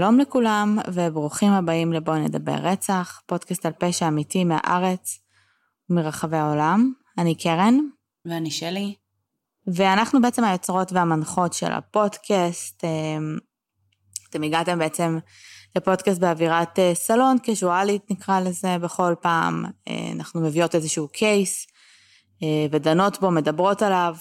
[0.00, 5.18] שלום לכולם וברוכים הבאים לבוא נדבר רצח, פודקאסט על פשע אמיתי מהארץ
[5.90, 6.92] ומרחבי העולם.
[7.18, 7.78] אני קרן.
[8.24, 8.94] ואני שלי.
[9.66, 12.84] ואנחנו בעצם היוצרות והמנחות של הפודקאסט.
[12.84, 13.38] אמ,
[14.30, 15.18] אתם הגעתם בעצם
[15.76, 19.64] לפודקאסט באווירת אה, סלון קזואלית נקרא לזה בכל פעם.
[19.88, 21.66] אה, אנחנו מביאות איזשהו קייס
[22.42, 24.16] אה, ודנות בו, מדברות עליו.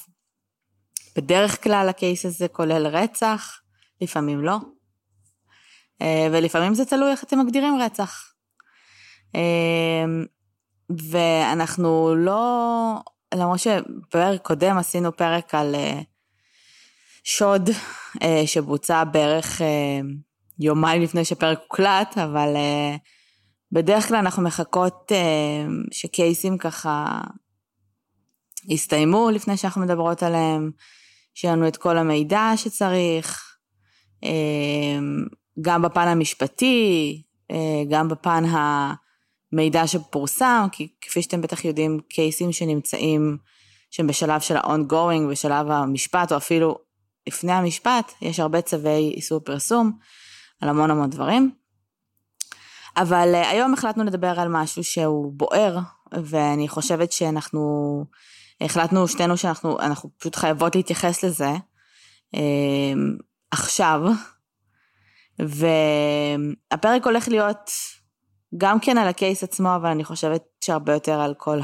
[1.15, 3.61] בדרך כלל הקייס הזה כולל רצח,
[4.01, 4.57] לפעמים לא.
[6.31, 8.33] ולפעמים זה תלוי איך אתם מגדירים רצח.
[11.09, 12.95] ואנחנו לא,
[13.33, 15.75] למרות שבפרק קודם עשינו פרק על
[17.23, 17.69] שוד
[18.45, 19.61] שבוצע בערך
[20.59, 22.53] יומיים לפני שפרק הוקלט, אבל
[23.71, 25.11] בדרך כלל אנחנו מחכות
[25.91, 27.21] שקייסים ככה
[28.67, 30.71] יסתיימו לפני שאנחנו מדברות עליהם,
[31.33, 33.57] שיהיה לנו את כל המידע שצריך,
[35.61, 37.55] גם בפן המשפטי, uh,
[37.89, 38.43] גם בפן
[39.51, 43.37] המידע שפורסם, כי כפי שאתם בטח יודעים, קייסים שנמצאים,
[43.91, 46.77] שהם בשלב של ה-ongoing, בשלב המשפט, או אפילו
[47.27, 49.91] לפני המשפט, יש הרבה צווי איסור פרסום.
[50.61, 51.51] על המון המון דברים.
[52.97, 55.77] אבל uh, היום החלטנו לדבר על משהו שהוא בוער,
[56.23, 58.05] ואני חושבת שאנחנו,
[58.61, 61.51] החלטנו שתינו שאנחנו אנחנו פשוט חייבות להתייחס לזה
[62.35, 62.39] uh,
[63.51, 64.01] עכשיו,
[65.39, 67.71] והפרק הולך להיות
[68.57, 71.59] גם כן על הקייס עצמו, אבל אני חושבת שהרבה יותר על כל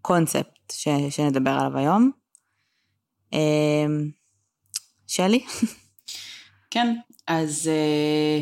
[0.00, 2.10] הקונספט ש, שנדבר עליו היום.
[3.34, 3.36] Uh,
[5.06, 5.44] שלי?
[6.70, 6.96] כן,
[7.26, 8.40] אז, אה,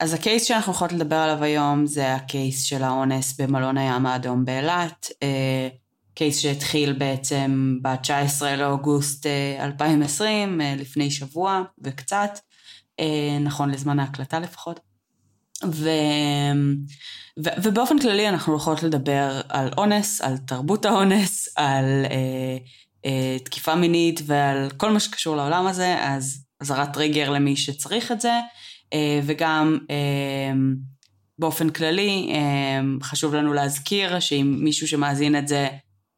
[0.00, 4.06] אז ה case שאנחנו יכולות לדבר עליו היום זה ה case של האונס במלון הים
[4.06, 5.08] האדום באילת.
[5.22, 5.68] אה,
[6.14, 9.26] case שהתחיל בעצם ב-19 לאוגוסט
[9.60, 12.38] 2020, אה, לפני שבוע וקצת,
[13.40, 14.80] נכון לזמן ההקלטה לפחות.
[15.64, 15.88] ו...
[17.44, 17.48] ו...
[17.62, 22.56] ובאופן כללי אנחנו יכולות לדבר על אונס, על תרבות האונס, על אה,
[23.04, 28.20] אה, תקיפה מינית ועל כל מה שקשור לעולם הזה, אז אזהרת טריגר למי שצריך את
[28.20, 28.32] זה,
[28.92, 30.52] אה, וגם אה,
[31.38, 35.68] באופן כללי אה, חשוב לנו להזכיר שאם מישהו שמאזין את זה,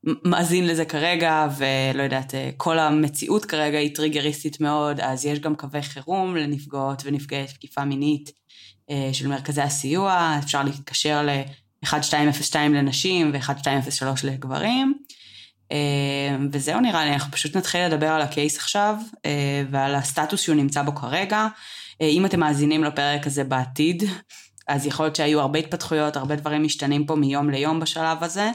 [0.05, 5.83] מאזין לזה כרגע, ולא יודעת, כל המציאות כרגע היא טריגריסטית מאוד, אז יש גם קווי
[5.83, 8.33] חירום לנפגעות ונפגעי תקיפה מינית
[9.13, 14.95] של מרכזי הסיוע, אפשר להתקשר ל-1202 לנשים ו-1203 לגברים.
[15.73, 20.57] אה, וזהו נראה לי, אנחנו פשוט נתחיל לדבר על הקייס עכשיו אה, ועל הסטטוס שהוא
[20.57, 21.47] נמצא בו כרגע.
[22.03, 24.03] אה, אם אתם מאזינים לפרק הזה בעתיד,
[24.69, 28.51] אז יכול להיות שהיו הרבה התפתחויות, הרבה דברים משתנים פה מיום ליום בשלב הזה.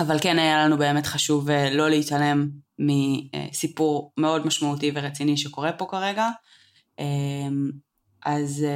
[0.00, 2.48] אבל כן היה לנו באמת חשוב לא להתעלם
[2.78, 6.28] מסיפור מאוד משמעותי ורציני שקורה פה כרגע.
[8.24, 8.66] אז,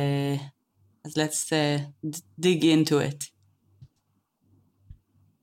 [1.05, 1.53] אז let's
[2.41, 3.35] dig into it.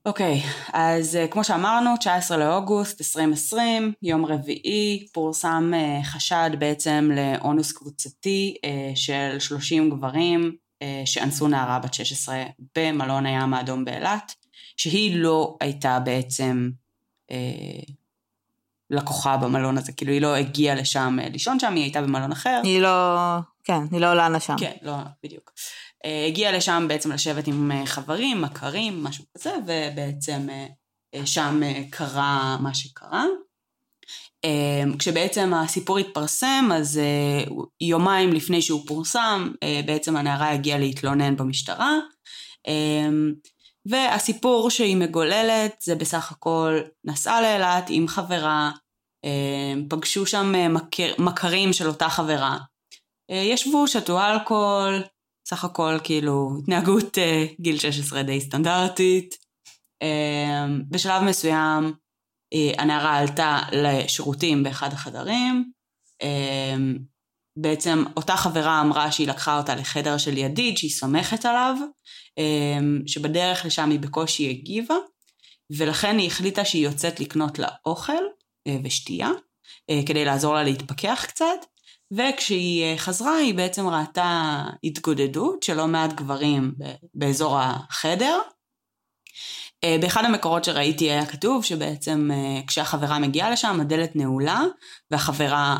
[0.05, 5.71] אוקיי, okay, אז כמו שאמרנו, 19 לאוגוסט 2020, יום רביעי, פורסם
[6.03, 8.55] חשד בעצם לאונוס קבוצתי
[8.95, 10.55] של 30 גברים
[11.05, 12.43] שאנסו נערה בת 16
[12.77, 14.35] במלון הים האדום באילת,
[14.81, 16.69] שהיא לא הייתה בעצם
[17.31, 17.91] uh,
[18.89, 22.61] לקוחה במלון הזה, כאילו היא לא הגיעה לשם uh, לישון שם, היא הייתה במלון אחר.
[22.63, 23.17] היא לא,
[23.63, 24.55] כן, היא לא עולה לשם.
[24.59, 24.93] כן, לא,
[25.23, 25.51] בדיוק.
[26.05, 32.57] אה, הגיע לשם בעצם לשבת עם אה, חברים, מכרים, משהו כזה, ובעצם אה, שם קרה
[32.61, 33.25] מה שקרה.
[34.99, 36.99] כשבעצם הסיפור התפרסם, אז
[37.81, 39.51] יומיים לפני שהוא פורסם,
[39.85, 41.99] בעצם הנערה הגיעה להתלונן במשטרה.
[43.85, 48.71] והסיפור שהיא מגוללת זה בסך הכל נסעה לאילת עם חברה,
[49.89, 52.57] פגשו שם מכר, מכרים של אותה חברה,
[53.31, 55.03] ישבו, שתו אלכוהול,
[55.47, 57.17] סך הכל כאילו התנהגות
[57.61, 59.35] גיל 16 די סטנדרטית.
[60.89, 61.93] בשלב מסוים
[62.77, 65.71] הנערה עלתה לשירותים באחד החדרים.
[67.59, 71.75] בעצם אותה חברה אמרה שהיא לקחה אותה לחדר של ידיד שהיא סומכת עליו,
[73.07, 74.95] שבדרך לשם היא בקושי הגיבה,
[75.77, 78.23] ולכן היא החליטה שהיא יוצאת לקנות לה אוכל
[78.67, 81.65] uh, ושתייה, uh, כדי לעזור לה להתפכח קצת,
[82.11, 86.73] וכשהיא אה, חזרה היא בעצם ראתה התגודדות של לא מעט גברים
[87.13, 88.39] באזור החדר.
[89.83, 94.61] אה, באחד המקורות שראיתי היה כתוב שבעצם אה, כשהחברה מגיעה לשם הדלת נעולה
[95.11, 95.77] והחברה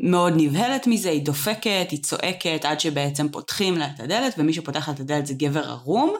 [0.00, 4.88] מאוד נבהלת מזה, היא דופקת, היא צועקת עד שבעצם פותחים לה את הדלת ומי שפותח
[4.88, 6.16] את הדלת זה גבר ערום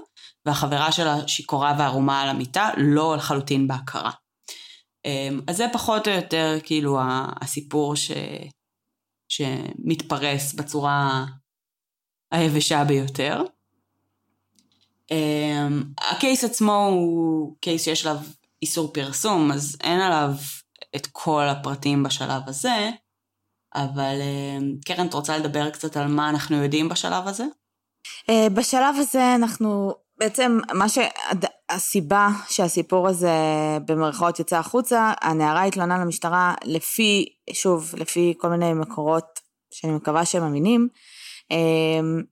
[0.47, 4.11] והחברה שלה שיכורה וערומה על המיטה, לא לחלוטין בהכרה.
[5.47, 6.99] אז זה פחות או יותר כאילו
[7.41, 8.11] הסיפור ש...
[9.29, 11.25] שמתפרס בצורה
[12.33, 13.43] היבשה ביותר.
[15.11, 18.23] אמ, הקייס עצמו הוא קייס שיש עליו
[18.63, 20.31] איסור פרסום, אז אין עליו
[20.97, 22.91] את כל הפרטים בשלב הזה,
[23.75, 27.45] אבל אמ, קרן, את רוצה לדבר קצת על מה אנחנו יודעים בשלב הזה?
[28.31, 30.99] אה, בשלב הזה אנחנו, בעצם מה ש...
[31.69, 33.29] הסיבה שהסיפור הזה
[33.87, 39.41] במרכאות יצא החוצה, הנערה התלוננה למשטרה לפי, שוב, לפי כל מיני מקורות
[39.75, 40.89] שאני מקווה שהם אמינים,
[41.51, 42.23] אמ,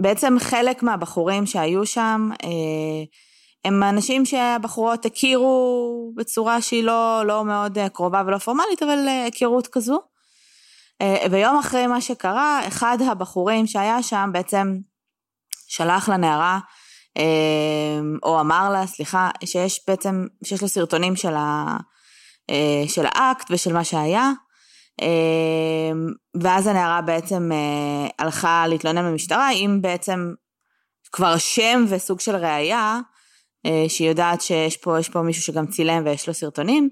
[0.00, 2.48] בעצם חלק מהבחורים שהיו שם, אה,
[3.64, 9.66] הם אנשים שהבחורות הכירו בצורה שהיא לא, לא מאוד אה, קרובה ולא פורמלית, אבל היכרות
[9.66, 10.00] כזו.
[11.30, 14.78] ויום אחרי מה שקרה, אחד הבחורים שהיה שם בעצם
[15.68, 16.58] שלח לנערה,
[18.22, 21.76] או אמר לה, סליחה, שיש בעצם, שיש לו סרטונים של, ה,
[22.86, 24.32] של האקט ושל מה שהיה,
[26.42, 30.32] ואז הנערה בעצם אה, הלכה להתלונן במשטרה, אם בעצם
[31.12, 33.00] כבר שם וסוג של ראייה,
[33.66, 36.88] אה, שהיא יודעת שיש פה, פה מישהו שגם צילם ויש לו סרטונים.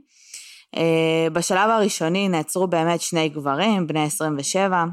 [0.76, 4.84] אה, בשלב הראשוני נעצרו באמת שני גברים, בני 27.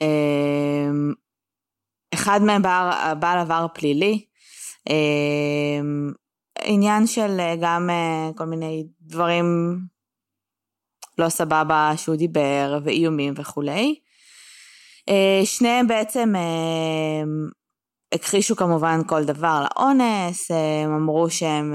[0.00, 1.12] אמ,
[2.14, 4.24] אחד מהם בעל, בעל עבר פלילי.
[4.90, 6.12] אמ,
[6.62, 7.90] עניין של גם
[8.36, 9.78] כל מיני דברים
[11.18, 14.00] לא סבבה שהוא דיבר, ואיומים וכולי.
[15.08, 17.22] אה, שניהם בעצם אה,
[18.12, 21.74] הכחישו כמובן כל דבר לאונס, אה, הם אמרו שהם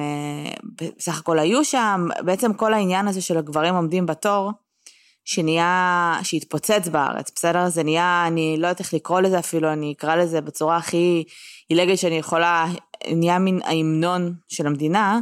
[0.98, 4.52] בסך הכל היו שם, בעצם כל העניין הזה של הגברים עומדים בתור,
[5.26, 7.70] שנהיה, שהתפוצץ בארץ, בסדר?
[7.70, 11.24] זה נהיה, אני לא יודעת איך לקרוא לזה אפילו, אני אקרא לזה בצורה הכי
[11.70, 12.66] עילגת שאני יכולה,
[13.08, 15.20] נהיה מין ההמנון של המדינה,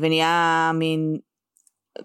[0.00, 1.16] ונהיה מין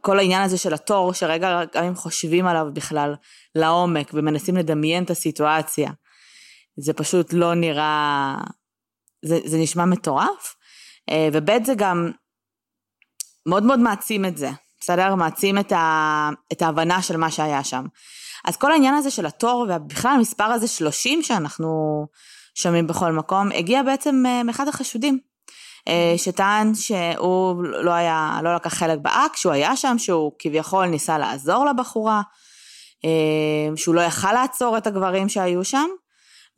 [0.01, 3.15] כל העניין הזה של התור, שרגע גם אם חושבים עליו בכלל
[3.55, 5.91] לעומק ומנסים לדמיין את הסיטואציה,
[6.77, 8.35] זה פשוט לא נראה,
[9.25, 10.55] זה, זה נשמע מטורף,
[11.09, 12.11] אה, וב' זה גם
[13.45, 15.15] מאוד מאוד מעצים את זה, בסדר?
[15.15, 17.85] מעצים את, ה, את ההבנה של מה שהיה שם.
[18.45, 22.05] אז כל העניין הזה של התור, ובכלל המספר הזה 30 שאנחנו
[22.55, 25.19] שומעים בכל מקום, הגיע בעצם אה, מאחד החשודים.
[25.87, 31.17] אה, שטען שהוא לא היה, לא לקח חלק באקט, שהוא היה שם, שהוא כביכול ניסה
[31.17, 32.21] לעזור לבחורה,
[33.75, 35.87] שהוא לא יכל לעצור את הגברים שהיו שם,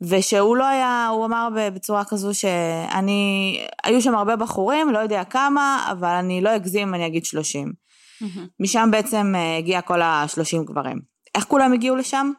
[0.02, 5.88] ושהוא לא היה, הוא אמר בצורה כזו שאני, היו שם הרבה בחורים, לא יודע כמה,
[5.92, 7.72] אבל אני לא אגזים, אני אגיד 30.
[7.72, 8.26] Mm-hmm.
[8.60, 11.00] משם בעצם אה, הגיע כל ה-30 גברים.
[11.34, 12.32] איך כולם הגיעו לשם?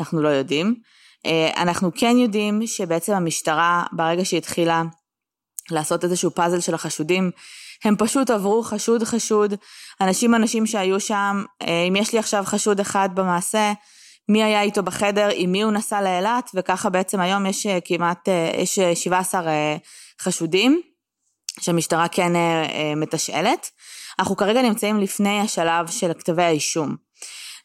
[0.00, 0.74] אנחנו לא יודעים.
[1.56, 4.82] אנחנו כן יודעים שבעצם המשטרה, ברגע שהיא התחילה
[5.70, 7.30] לעשות איזשהו פאזל של החשודים.
[7.84, 9.54] הם פשוט עברו חשוד חשוד,
[10.00, 13.72] אנשים אנשים שהיו שם, אה, אם יש לי עכשיו חשוד אחד במעשה,
[14.28, 18.28] מי היה איתו בחדר, עם מי הוא נסע לאילת, וככה בעצם היום יש אה, כמעט,
[18.28, 19.42] אה, יש 17
[20.20, 20.80] חשודים,
[21.60, 22.32] שהמשטרה כן
[22.96, 23.70] מתשאלת.
[24.18, 26.96] אנחנו כרגע נמצאים לפני השלב של כתבי האישום.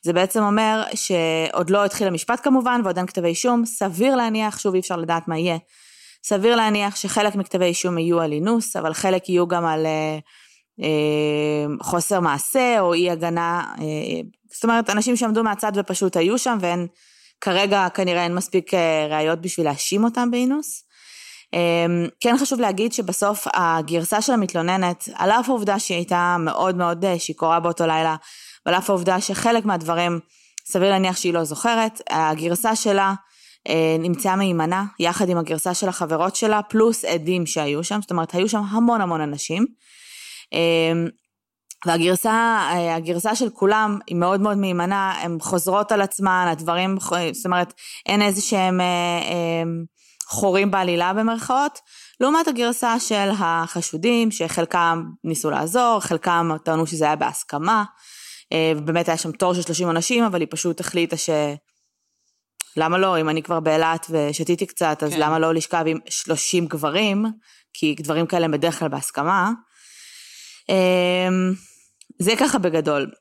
[0.02, 4.74] זה בעצם אומר שעוד לא התחיל המשפט כמובן, ועוד אין כתבי אישום, סביר להניח, שוב
[4.74, 5.58] אי אפשר לדעת מה יהיה,
[6.24, 10.18] סביר להניח שחלק מכתבי אישום יהיו על אינוס, אבל חלק יהיו גם על אה, אה,
[11.82, 14.22] חוסר מעשה או אי הגנה, אה,
[14.54, 16.88] זאת אומרת, אנשים שעמדו מהצד ופשוט היו שם ואין,
[17.42, 20.84] כרגע כנראה אין מספיק אה, ראיות בשביל להאשים אותם באינוס.
[21.54, 21.86] אה,
[22.20, 27.20] כן חשוב להגיד שבסוף הגרסה של המתלוננת, על אף העובדה שהיא הייתה מאוד מאוד אה,
[27.20, 28.16] שיכורה באותו לילה,
[28.66, 30.20] ועל אף העובדה שחלק מהדברים
[30.66, 33.14] סביר להניח שהיא לא זוכרת, הגרסה שלה
[33.70, 38.34] אה, נמצאה מהימנה, יחד עם הגרסה של החברות שלה, פלוס עדים שהיו שם, זאת אומרת,
[38.34, 39.66] היו שם המון המון אנשים.
[40.54, 40.94] אה,
[41.86, 42.32] והגרסה,
[42.72, 46.98] אה, הגרסה של כולם היא מאוד מאוד מהימנה, הן חוזרות על עצמן, הדברים,
[47.34, 47.74] זאת אומרת,
[48.06, 48.82] אין איזה שהם
[50.28, 51.80] חורים בעלילה במרכאות,
[52.20, 57.84] לעומת הגרסה של החשודים, שחלקם ניסו לעזור, חלקם טענו שזה היה בהסכמה,
[58.78, 61.30] ובאמת היה שם תור של 30 אנשים, אבל היא פשוט החליטה ש...
[62.78, 65.20] למה לא, אם אני כבר באילת ושתיתי קצת, אז כן.
[65.20, 67.26] למה לא לשכב עם 30 גברים,
[67.74, 69.52] כי דברים כאלה הם בדרך כלל בהסכמה.
[70.70, 71.54] אמ,
[72.20, 73.12] זה ככה בגדול.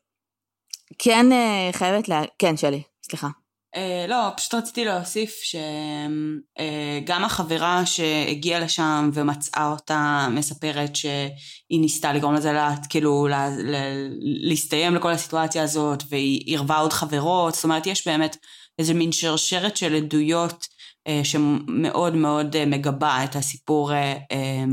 [0.99, 2.23] כן אה, חייבת לה...
[2.39, 3.29] כן, שלי, סליחה.
[3.77, 12.13] Uh, לא, פשוט רציתי להוסיף שגם uh, החברה שהגיעה לשם ומצאה אותה מספרת שהיא ניסתה
[12.13, 13.79] לגרום לזה לה, כאילו לה, לה,
[14.21, 18.37] להסתיים לכל הסיטואציה הזאת והיא עירבה עוד חברות, זאת אומרת יש באמת
[18.79, 20.67] איזה מין שרשרת של עדויות
[21.09, 24.65] אה, שמאוד מאוד אה, מגבה את הסיפור אה, אה,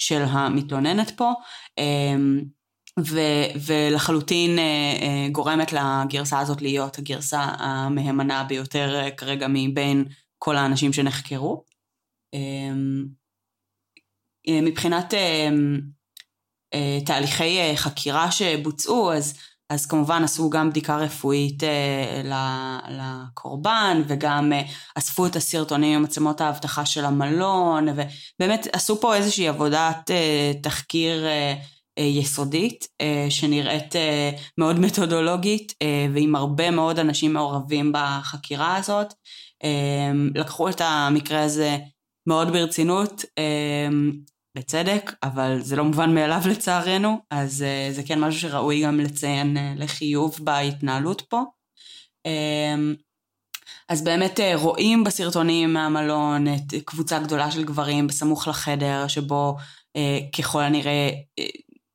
[0.00, 1.32] של המתלוננת פה.
[1.78, 2.14] אה,
[3.00, 4.58] ו- ולחלוטין
[5.32, 10.04] גורמת לגרסה הזאת להיות הגרסה המהימנה ביותר כרגע מבין
[10.38, 11.64] כל האנשים שנחקרו.
[14.48, 15.14] מבחינת
[17.06, 19.38] תהליכי חקירה שבוצעו, אז
[19.70, 24.62] אז כמובן עשו גם בדיקה רפואית אה, לקורבן וגם אה,
[24.94, 31.26] אספו את הסרטונים עם מצלמות האבטחה של המלון ובאמת עשו פה איזושהי עבודת אה, תחקיר
[31.98, 32.86] יסודית
[33.30, 33.94] שנראית
[34.58, 35.72] מאוד מתודולוגית
[36.14, 39.14] ועם הרבה מאוד אנשים מעורבים בחקירה הזאת.
[40.34, 41.78] לקחו את המקרה הזה
[42.26, 43.24] מאוד ברצינות
[44.54, 49.56] בצדק, אבל זה לא מובן מאליו לצערנו, אז uh, זה כן משהו שראוי גם לציין
[49.56, 51.42] uh, לחיוב בהתנהלות פה.
[52.28, 52.96] Um,
[53.88, 59.56] אז באמת uh, רואים בסרטונים מהמלון את קבוצה גדולה של גברים בסמוך לחדר, שבו
[59.98, 61.44] uh, ככל הנראה, uh,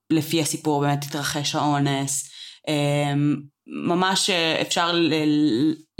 [0.10, 2.30] לפי הסיפור באמת התרחש האונס.
[2.70, 4.30] Um, ממש
[4.62, 4.96] אפשר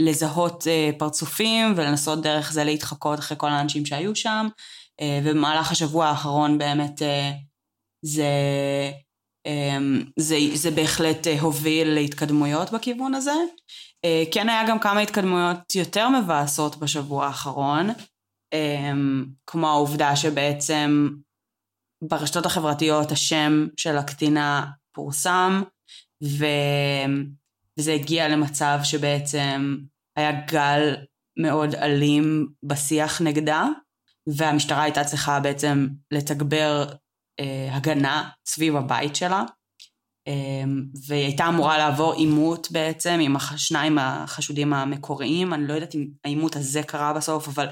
[0.00, 0.66] לזהות
[0.98, 4.48] פרצופים ולנסות דרך זה להתחקות אחרי כל האנשים שהיו שם.
[5.00, 7.30] אה, ובמהלך השבוע האחרון באמת אה,
[8.04, 8.30] זה,
[9.46, 13.34] אמ, זה, זה בהחלט אה, הוביל להתקדמויות בכיוון הזה.
[14.32, 17.90] כן היה גם כמה התקדמויות יותר מבאסות בשבוע האחרון,
[19.46, 21.08] כמו העובדה שבעצם
[22.08, 25.62] ברשתות החברתיות השם של הקטינה פורסם,
[26.24, 26.46] ו...
[27.78, 29.76] וזה הגיע למצב שבעצם
[30.16, 30.94] היה גל
[31.38, 33.66] מאוד אלים בשיח נגדה,
[34.26, 36.84] והמשטרה הייתה צריכה בעצם לתגבר
[37.40, 39.42] אה, הגנה סביב הבית שלה,
[40.28, 40.32] אה,
[41.06, 46.56] והיא הייתה אמורה לעבור עימות בעצם עם השניים החשודים המקוריים, אני לא יודעת אם העימות
[46.56, 47.66] הזה קרה בסוף, אבל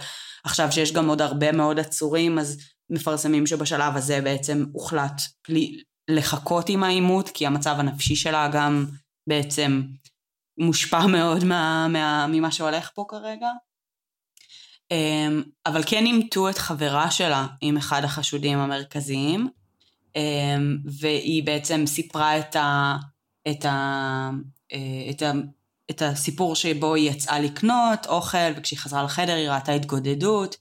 [0.44, 5.22] עכשיו שיש גם עוד הרבה מאוד עצורים, אז מפרסמים שבשלב הזה בעצם הוחלט
[6.10, 8.86] לחכות עם העימות, כי המצב הנפשי שלה גם
[9.28, 9.82] בעצם
[10.58, 13.48] מושפע מאוד מה, מה, ממה שהולך פה כרגע.
[14.94, 19.48] אמ, אבל כן אימתו את חברה שלה עם אחד החשודים המרכזיים,
[20.16, 22.96] אמ, והיא בעצם סיפרה את, ה,
[23.50, 24.30] את, ה,
[24.72, 25.32] אה, את, ה,
[25.90, 30.56] את הסיפור שבו היא יצאה לקנות אוכל, וכשהיא חזרה לחדר היא ראתה התגודדות,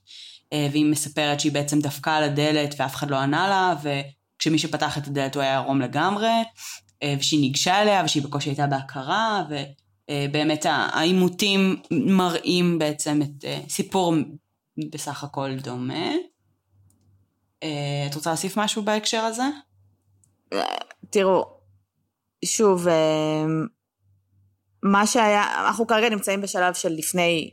[0.52, 4.98] אה, והיא מספרת שהיא בעצם דפקה על הדלת ואף אחד לא ענה לה, וכשמי שפתח
[4.98, 6.42] את הדלת הוא היה ערום לגמרי,
[7.02, 9.62] אה, ושהיא ניגשה אליה ושהיא בקושי הייתה בהכרה, ו...
[10.10, 14.14] אה, באמת העימותים מראים בעצם את אה, סיפור
[14.90, 16.10] בסך הכל דומה.
[17.62, 19.42] אה, את רוצה להוסיף משהו בהקשר הזה?
[21.10, 21.44] תראו,
[22.44, 22.86] שוב,
[24.82, 27.50] מה שהיה, אנחנו כרגע נמצאים בשלב של לפני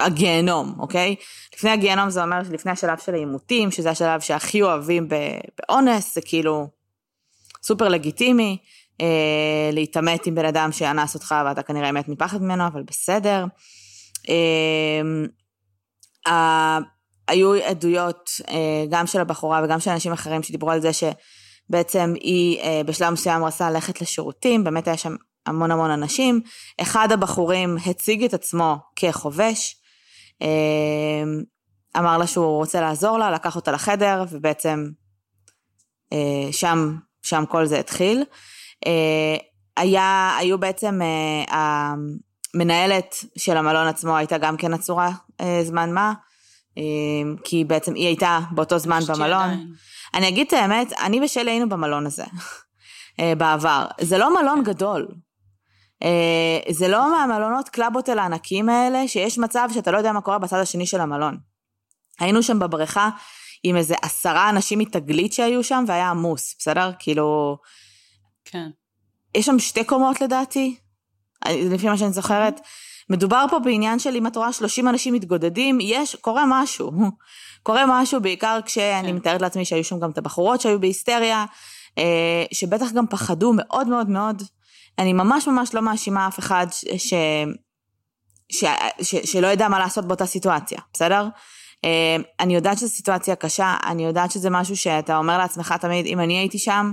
[0.00, 1.16] הגיהנום, אוקיי?
[1.54, 5.08] לפני הגיהנום זה אומר שלפני השלב של העימותים, שזה השלב שהכי אוהבים
[5.58, 6.68] באונס, זה כאילו
[7.62, 8.58] סופר לגיטימי.
[9.00, 13.44] אה, להתעמת עם בן אדם שאנס אותך ואתה כנראה מת מפחד ממנו, אבל בסדר.
[16.26, 16.78] אה,
[17.28, 22.60] היו עדויות אה, גם של הבחורה וגם של אנשים אחרים שדיברו על זה שבעצם היא
[22.60, 26.40] אה, בשלב מסוים רצה ללכת לשירותים, באמת היה שם המון המון אנשים.
[26.80, 29.76] אחד הבחורים הציג את עצמו כחובש,
[30.42, 31.22] אה,
[31.98, 34.84] אמר לה שהוא רוצה לעזור לה, לקח אותה לחדר ובעצם
[36.12, 38.24] אה, שם, שם כל זה התחיל.
[38.86, 39.36] אה,
[39.76, 41.94] היה, היו בעצם, אה,
[42.54, 46.12] המנהלת של המלון עצמו הייתה גם כן עצורה אה, זמן מה,
[47.44, 49.42] כי בעצם היא הייתה באותו זמן במלון.
[49.42, 49.72] עדיין.
[50.14, 52.24] אני אגיד את האמת, אני ושלי היינו במלון הזה
[53.38, 53.86] בעבר.
[54.00, 55.08] זה לא מלון גדול.
[56.70, 60.86] זה לא מהמלונות קלאבוטל הענקיים האלה, שיש מצב שאתה לא יודע מה קורה בצד השני
[60.86, 61.38] של המלון.
[62.20, 63.10] היינו שם בבריכה
[63.62, 66.90] עם איזה עשרה אנשים מתגלית שהיו שם, והיה עמוס, בסדר?
[66.98, 67.58] כאילו,
[68.50, 68.68] כן.
[69.34, 70.76] יש שם שתי קומות לדעתי,
[71.48, 72.60] לפי מה שאני זוכרת.
[73.10, 76.92] מדובר פה בעניין של אם את רואה 30 אנשים מתגודדים, יש, קורה משהו.
[77.62, 79.16] קורה משהו בעיקר כשאני כן.
[79.16, 81.44] מתארת לעצמי שהיו שם גם את הבחורות שהיו בהיסטריה,
[81.98, 84.42] אה, שבטח גם פחדו מאוד מאוד מאוד.
[84.98, 86.84] אני ממש ממש לא מאשימה אף אחד ש...
[86.96, 87.14] ש...
[88.52, 88.64] ש...
[89.02, 89.14] ש...
[89.14, 91.28] שלא ידע מה לעשות באותה סיטואציה, בסדר?
[91.84, 96.20] אה, אני יודעת שזו סיטואציה קשה, אני יודעת שזה משהו שאתה אומר לעצמך תמיד, אם
[96.20, 96.92] אני הייתי שם,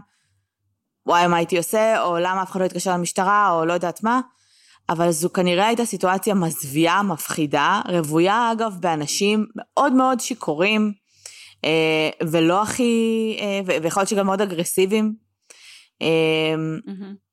[1.08, 4.22] וואי, מה הייתי עושה, או למה אף אחד לא התקשר למשטרה, או לא יודעת מה,
[4.90, 10.94] אבל זו כנראה הייתה סיטואציה מזוויעה, מפחידה, רוויה אגב באנשים מאוד מאוד שיכורים,
[11.66, 15.14] אה, ולא הכי, אה, ויכול להיות שגם מאוד אגרסיביים.
[16.02, 16.08] אה,
[16.88, 17.26] mm-hmm.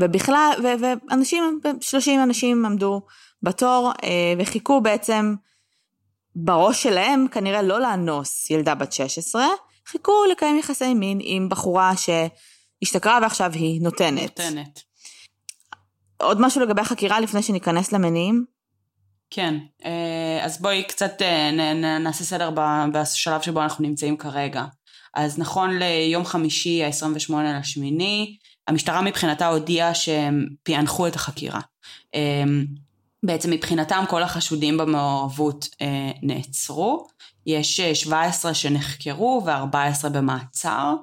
[0.00, 3.02] ובכלל, ו- ואנשים, 30 אנשים עמדו
[3.42, 5.34] בתור אה, וחיכו בעצם
[6.36, 9.46] בראש שלהם כנראה לא לאנוס ילדה בת 16,
[9.86, 12.10] חיכו לקיים יחסי מין עם בחורה ש...
[12.82, 14.40] השתכרה ועכשיו היא נותנת.
[14.40, 14.82] נותנת.
[16.16, 18.44] עוד משהו לגבי החקירה לפני שניכנס למניעים?
[19.30, 21.50] כן, אה, אז בואי קצת אה,
[21.98, 22.50] נעשה סדר
[22.92, 24.64] בשלב שבו אנחנו נמצאים כרגע.
[25.14, 28.36] אז נכון ליום חמישי ה-28 לשמיני,
[28.68, 31.60] המשטרה מבחינתה הודיעה שהם פענחו את החקירה.
[32.14, 32.44] אה,
[33.22, 35.68] בעצם מבחינתם כל החשודים במעורבות
[36.22, 37.06] נעצרו,
[37.46, 40.94] יש אה, 17 שנחקרו ו-14 במעצר,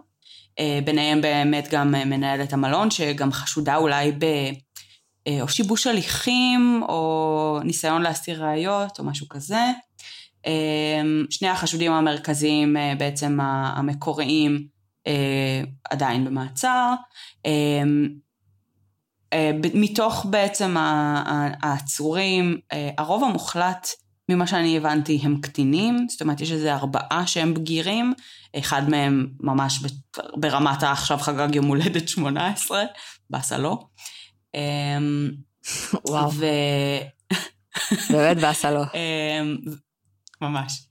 [0.86, 4.26] ביניהם באמת גם אה, מנהלת המלון שגם חשודה אולי ב...
[5.28, 9.72] אה, או שיבוש הליכים, או ניסיון להסתיר ראיות, או משהו כזה.
[10.46, 14.68] אה, שני החשודים המרכזיים אה, בעצם המקוריים
[15.08, 16.94] אה, עדיין במעצר.
[17.46, 17.52] אה,
[19.34, 20.76] אה, מתוך בעצם
[21.62, 23.88] העצורים, אה, הרוב המוחלט
[24.30, 28.14] ממה שאני הבנתי הם קטינים, זאת אומרת יש איזה ארבעה שהם בגירים,
[28.60, 29.80] אחד מהם ממש
[30.36, 32.84] ברמת העכשיו חגג יום הולדת 18,
[33.30, 33.80] באסה לא.
[36.06, 36.46] וואו, ו...
[38.12, 38.82] באמת באסה לו.
[38.84, 39.58] אמ,
[40.42, 40.84] ממש.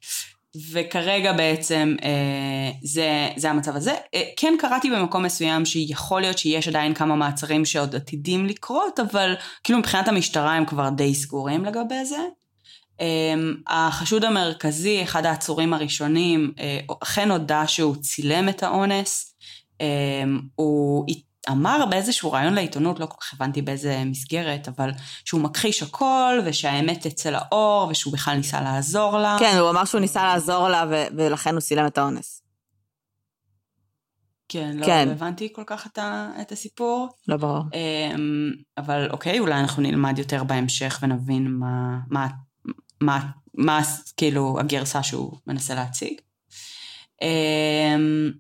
[0.73, 3.95] וכרגע בעצם אה, זה, זה המצב הזה.
[4.15, 9.35] אה, כן קראתי במקום מסוים שיכול להיות שיש עדיין כמה מעצרים שעוד עתידים לקרות, אבל
[9.65, 12.21] כאילו מבחינת המשטרה הם כבר די סגורים לגבי זה.
[12.99, 13.03] Um,
[13.67, 19.35] החשוד המרכזי, אחד העצורים הראשונים, uh, אכן הודה שהוא צילם את האונס.
[19.75, 19.83] Um,
[20.55, 21.07] הוא
[21.51, 24.91] אמר באיזשהו ראיון לעיתונות, לא כל כך הבנתי באיזה מסגרת, אבל
[25.25, 29.37] שהוא מכחיש הכל, ושהאמת תצא לאור, ושהוא בכלל ניסה לעזור לה.
[29.39, 32.43] כן, הוא אמר שהוא ניסה לעזור לה ו- ולכן הוא צילם את האונס.
[34.49, 35.09] כן, לא, כן.
[35.11, 37.09] הבנתי כל כך את, ה, את הסיפור.
[37.29, 37.63] לא ברור.
[37.75, 42.27] אמ, אבל אוקיי, אולי אנחנו נלמד יותר בהמשך ונבין מה, מה,
[43.01, 43.81] מה, מה
[44.17, 46.15] כאילו הגרסה שהוא מנסה להציג.
[47.23, 48.31] אמ,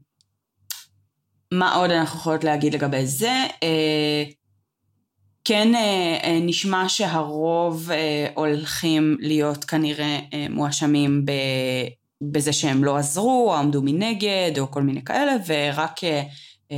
[1.52, 3.46] מה עוד אנחנו יכולות להגיד לגבי זה?
[3.62, 4.24] אה,
[5.44, 7.90] כן אה, אה, נשמע שהרוב
[8.34, 11.32] הולכים להיות כנראה אה, מואשמים ב...
[12.22, 16.00] בזה שהם לא עזרו, או עמדו מנגד, או כל מיני כאלה, ורק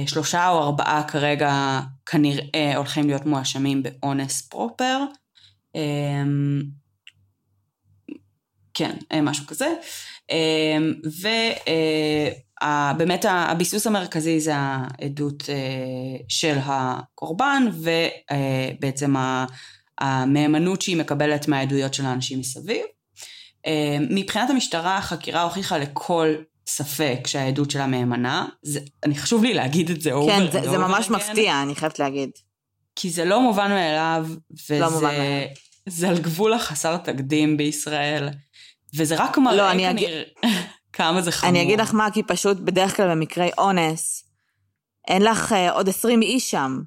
[0.06, 4.98] שלושה או ארבעה כרגע כנראה הולכים להיות מואשמים באונס פרופר.
[8.82, 9.68] אה, כן, אה, משהו כזה.
[10.30, 10.76] אה,
[12.94, 15.54] ובאמת הביסוס המרכזי זה העדות אה,
[16.28, 19.14] של הקורבן, ובעצם
[20.00, 22.82] המהימנות שהיא מקבלת מהעדויות של האנשים מסביב.
[23.66, 26.34] אה, מבחינת המשטרה החקירה הוכיחה לכל
[26.66, 28.46] ספק שהעדות שלה מהימנה.
[28.62, 31.62] זה, אני חשוב לי להגיד את זה כן, and זה- זה over ממש again, מפתיע,
[31.62, 32.30] אני חייבת להגיד.
[32.96, 35.14] כי זה לא מובן מאליו, וזה לא מובן.
[35.88, 38.28] זה על גבול החסר תקדים בישראל,
[38.96, 40.22] וזה רק מראה לא, כנראה
[40.92, 41.50] כמה זה חמור.
[41.50, 44.24] אני אגיד לך מה, כי פשוט בדרך כלל במקרי אונס,
[45.08, 46.80] אין לך אה, עוד 20 איש שם,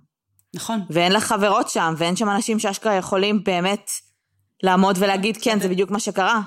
[0.56, 3.92] נכון, ואין לך חברות שם, ואין שם אנשים שאשכרה יכולים באמת
[4.64, 6.42] לעמוד ולהגיד, כן, זה בדיוק מה שקרה.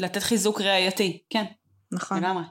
[0.00, 1.44] לתת חיזוק ראייתי, כן.
[1.92, 2.18] נכון.
[2.18, 2.42] לגמרי.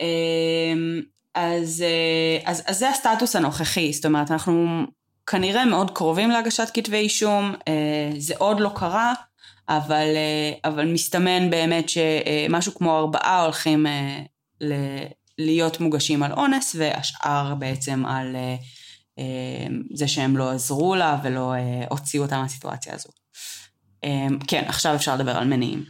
[0.00, 1.00] אמ,
[1.34, 4.84] אז, אה, אז, אז זה הסטטוס הנוכחי, זאת אומרת, אנחנו
[5.26, 9.14] כנראה מאוד קרובים להגשת כתבי אישום, אה, זה עוד לא קרה,
[9.70, 14.22] אבל, אה, אבל מסתמן באמת שמשהו כמו ארבעה הולכים אה,
[15.38, 21.54] להיות מוגשים על אונס, והשאר בעצם על אה, זה שהם לא עזרו לה ולא
[21.90, 23.08] הוציאו אותה מהסיטואציה הזו.
[24.48, 25.84] כן, עכשיו אפשר לדבר על מניעים.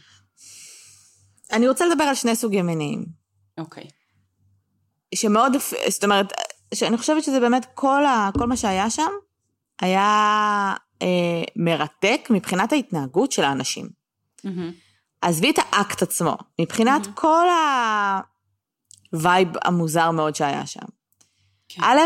[1.52, 3.04] אני רוצה לדבר על שני סוגי מניעים.
[3.58, 3.84] אוקיי.
[5.14, 5.52] שמאוד,
[5.88, 6.32] זאת אומרת,
[6.74, 9.10] שאני חושבת שזה באמת כל, ה, כל מה שהיה שם,
[9.80, 13.88] היה אה, מרתק מבחינת ההתנהגות של האנשים.
[14.44, 14.72] מהמם.
[15.22, 17.10] עזבי את האקט עצמו, מבחינת Mhm.
[17.14, 17.46] כל
[19.12, 20.86] ה vibe המוזר מאוד שהיה שם.
[21.68, 21.82] כן.
[21.84, 21.98] א',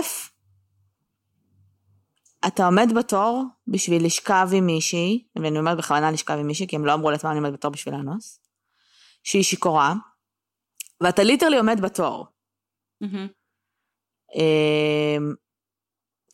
[2.47, 6.87] אתה עומד בתור בשביל לשכב עם מישהי, ואני אומרת בכוונה לשכב עם מישהי, כי הם
[6.87, 8.41] לא אמרו לעצמם אני עומד בתור בשביל לאנוס,
[9.23, 9.95] שהיא שיכורה,
[11.01, 12.27] ואתה literally עומד בתור.
[13.01, 13.29] מהמם.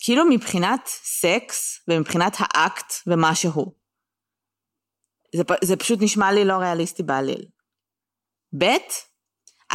[0.00, 3.72] כאילו מבחינת סקס ומבחינת האקט ומה שהוא.
[5.36, 7.46] זה, זה פשוט נשמע לי לא ריאליסטי בעליל.
[8.58, 8.64] ב',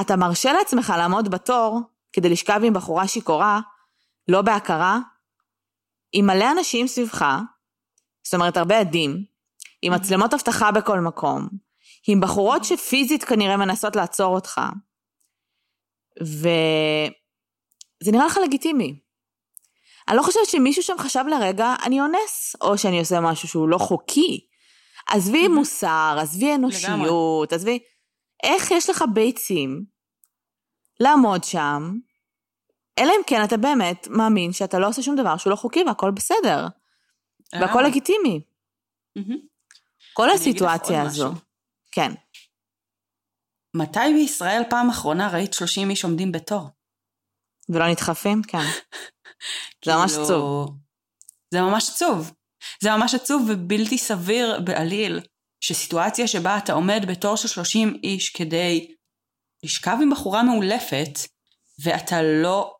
[0.01, 1.79] אתה מרשה לעצמך לעמוד בתור
[2.13, 3.59] כדי לשכב עם בחורה שיכורה,
[4.27, 4.99] לא בהכרה,
[6.11, 7.25] עם מלא אנשים סביבך,
[8.23, 9.25] זאת אומרת הרבה עדים,
[9.81, 9.95] עם Mhm.
[9.95, 11.47] מצלמות אבטחה בכל מקום,
[12.07, 14.61] עם בחורות שפיזית כנראה מנסות לעצור אותך,
[16.21, 19.04] וזה נראה לך לגיטימי.
[20.07, 23.77] אני לא חושבת שמישהו שם חשב לרגע, אני אונס, או שאני עושה משהו שהוא לא
[23.77, 24.47] חוקי.
[25.07, 25.49] עזבי Mhm.
[25.49, 27.79] מוסר, עזבי אנושיות, עזבי...
[28.43, 29.85] איך יש לך ביצים
[30.99, 31.91] לעמוד שם
[32.99, 36.11] אלא אם כן אתה באמת מאמין שאתה לא עושה שום דבר שהוא לא חוקי והכל
[36.11, 36.67] בסדר.
[37.53, 38.41] והכל לגיטימי.
[39.15, 39.37] מהמם.
[40.13, 41.31] כל הסיטואציה הזו.
[41.91, 42.11] כן.
[43.73, 46.69] מתי בישראל פעם אחרונה ראית 30 איש עומדים בתור?
[47.69, 48.41] ולא נדחפים?
[48.47, 48.57] כן.
[49.85, 50.77] זה ממש כאילו, עצוב.
[51.53, 52.31] זה ממש עצוב.
[52.83, 55.19] זה ממש עצוב ובלתי סביר בעליל,
[55.61, 58.95] שסיטואציה שבה אתה עומד בתור של 30 איש כדי
[59.63, 61.19] לשכב עם בחורה מאולפת,
[61.83, 62.75] ואתה לא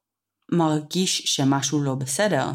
[0.51, 2.45] מרגיש שמשהו לא בסדר.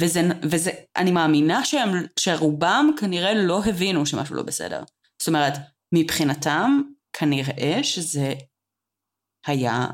[0.00, 0.20] וזה,
[0.52, 4.82] וזה, אני מאמינה שהם, שרובם כנראה לא הבינו שמשהו לא בסדר.
[5.18, 5.52] זאת אומרת,
[5.94, 6.80] מבחינתם,
[7.12, 8.34] כנראה שזה
[9.46, 9.86] היה,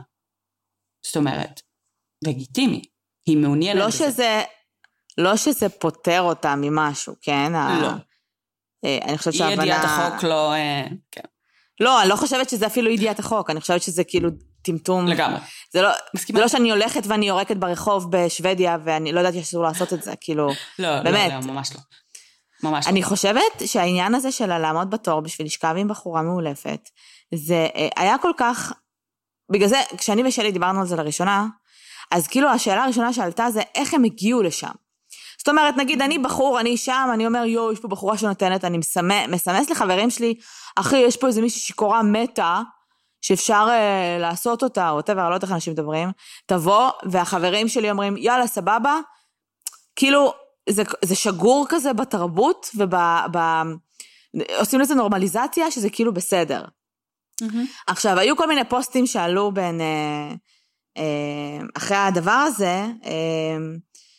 [1.06, 1.60] זאת אומרת,
[2.24, 2.82] לגיטימי.
[3.26, 3.98] היא מעוניינת לא בזה.
[3.98, 4.42] שזה,
[5.18, 7.54] לא שזה פוטר אותה ממשהו, כן?
[7.54, 7.88] ה- לא.
[8.84, 9.62] אה, אני חושבת אי שההבנה...
[9.62, 10.52] ידיעת החוק לא...
[10.52, 11.20] אה, כן,
[11.80, 14.30] לא, אני לא חושבת שזה אפילו ידיעת החוק, אני חושבת שזה כאילו
[14.62, 15.06] טמטום.
[15.06, 15.40] לגמרי.
[15.72, 16.38] זה לא, מסכימה?
[16.38, 20.14] זה לא שאני הולכת ואני יורקת ברחוב בשוודיה ואני לא ידעתי שאסור לעשות את זה,
[20.20, 20.48] כאילו...
[20.78, 21.32] לא, באמת.
[21.32, 21.80] לא, לא, ממש לא.
[22.62, 23.06] ממש אני לא.
[23.06, 26.88] חושבת שהעניין הזה של לעמוד בתור בשביל לשכב עם בחורה מאולפת,
[27.34, 28.72] זה אה, היה כל כך...
[29.52, 31.46] בגלל זה, כשאני ושלי דיברנו על זה לראשונה,
[32.10, 34.72] אז כאילו השאלה הראשונה שעלתה זה איך הם הגיעו לשם.
[35.38, 38.78] זאת אומרת, נגיד, אני בחור, אני שם, אני אומר, יואו, יש פה בחורה שנותנת, אני
[38.78, 40.34] מסמס, מסמס לחברים שלי,
[40.76, 42.62] אחי, יש פה איזה מישהי שיכורה מתה,
[43.22, 46.08] שאפשר אה, לעשות אותה, או whatever, לא יודעת איך אנשים מדברים,
[46.46, 48.98] תבוא, והחברים שלי אומרים, יאללה, סבבה,
[49.96, 50.32] כאילו,
[50.68, 52.94] זה, זה שגור כזה בתרבות, וב...
[53.32, 53.38] ב,
[54.58, 56.64] עושים לזה נורמליזציה, שזה כאילו בסדר.
[57.40, 57.64] מהמם.
[57.86, 59.80] עכשיו, היו כל מיני פוסטים שעלו בין...
[59.80, 60.34] אה,
[61.76, 63.56] אחרי הדבר הזה, אה,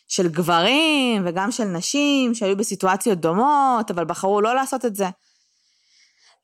[0.08, 5.06] של גברים וגם של נשים שהיו בסיטואציות דומות, אבל בחרו לא לעשות את זה.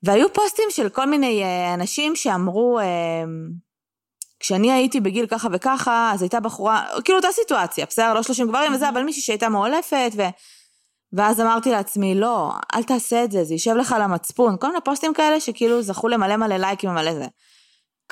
[0.02, 2.84] והיו פוסטים של כל מיני אה, אנשים שאמרו, אה,
[4.40, 8.14] כשאני הייתי בגיל ככה וככה, אז הייתה בחורה, כאילו אותה סיטואציה, בסדר?
[8.14, 10.22] לא 30 גברים וזה, אבל מישהי שהייתה מאולפת, ו...
[11.16, 14.56] ואז אמרתי לעצמי, לא, אל תעשה את זה, זה יישב לך על המצפון.
[14.60, 17.26] כל מיני פוסטים כאלה שכאילו זכו למלא מלא לייקים ומלא זה.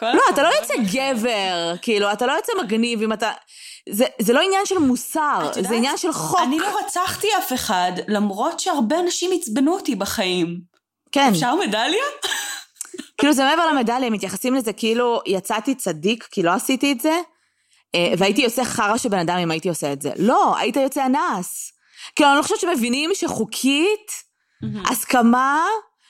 [0.03, 0.75] כל לא, אתה לא יוצא.
[0.93, 3.33] גבר, כאילו, אתה לא יוצא מגניב אם אתה...
[3.89, 6.41] זה, זה לא עניין של מוסר, את זה יודעת, עניין של חוק.
[6.43, 10.61] אני לא רצחתי אף אחד, למרות שהרבה אנשים עצבנו אותי בחיים.
[11.13, 12.05] כן, אפשר מדליה?
[13.19, 17.21] כאילו זה מעבר למדליה, מתייחסים לזה כאילו יצאתי צדיק כי לא עשיתי את זה,
[17.95, 20.11] אה, והייתי יוצא חרא של בן אדם אם הייתי עושה את זה.
[20.19, 21.73] לא, היית יוצא אנס.
[22.17, 24.13] כאילו, אני לא חושבת שמבינים שחוקית,
[24.91, 25.67] הסכמה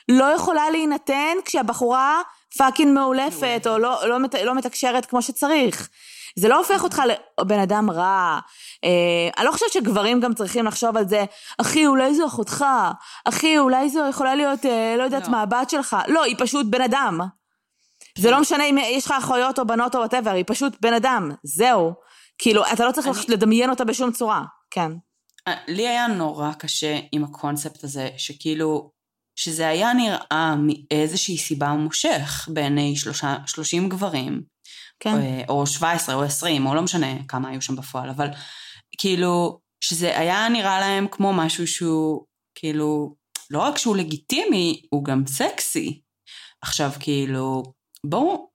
[0.09, 2.23] לא יכולה להינתן כשהבחורה
[2.59, 5.89] פאקינג מאולפת, או לא, לא, מת- לא מתקשרת כמו שצריך.
[6.37, 7.03] זה לא הופך אותך
[7.41, 8.39] לבן אדם רע.
[8.85, 8.91] אה,
[9.39, 11.25] אני לא חושבת שגברים גם צריכים לחשוב על זה,
[11.59, 12.65] אחי, אולי זו אחותך,
[13.25, 15.31] אחי, אולי זו יכולה להיות, אה, לא יודעת לא.
[15.31, 15.97] מה, הבת שלך.
[16.09, 17.21] לא, היא פשוט בן אדם.
[18.19, 21.31] זה לא משנה אם יש לך אחיות או בנות או whatever, היא פשוט בן אדם,
[21.43, 21.93] זהו.
[22.39, 24.93] כאילו, אתה לא צריך אני- לדמיין אותה בשום צורה, כן.
[25.49, 28.91] אה, לי היה נורא קשה עם הקונספט הזה, שכאילו,
[29.37, 34.43] שזה היה נראה מאיזושהי סיבה מושך בעיני שלושה, 30 גברים,
[35.01, 35.15] כן.
[35.15, 38.29] אה, או 17 או 20, או לא משנה כמה היו שם בפועל, אבל
[38.99, 43.15] כאילו, שזה היה נראה להם כמו משהו שהוא, כאילו,
[43.51, 46.01] לא רק שהוא לגיטימי, הוא גם סקסי.
[46.63, 47.63] עכשיו, כאילו,
[48.07, 48.49] בואו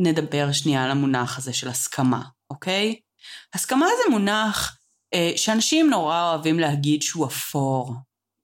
[0.00, 3.00] נדבר שנייה על המונח הזה של הסכמה, אוקיי?
[3.54, 4.78] הסכמה זה מונח
[5.14, 7.94] אה, שאנשים נורא אוהבים להגיד שהוא אפור.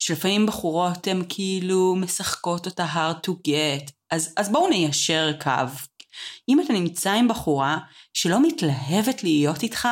[0.03, 3.91] שלפעמים בחורות הן כאילו משחקות אותה hard to get.
[4.11, 5.51] אז, אז בואו ניישר קו.
[6.49, 7.79] אם אתה נמצא עם בחורה
[8.15, 9.89] שלא מתלהבת להיות איתך,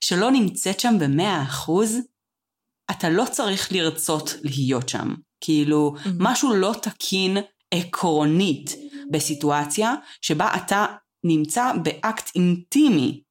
[0.00, 1.96] שלא נמצאת שם במאה אחוז,
[2.90, 5.14] אתה לא צריך לרצות להיות שם.
[5.40, 6.08] כאילו, Mhm.
[6.18, 7.36] משהו לא תקין
[7.74, 8.70] עקרונית
[9.10, 10.86] בסיטואציה שבה אתה
[11.24, 13.22] נמצא באקט אינטימי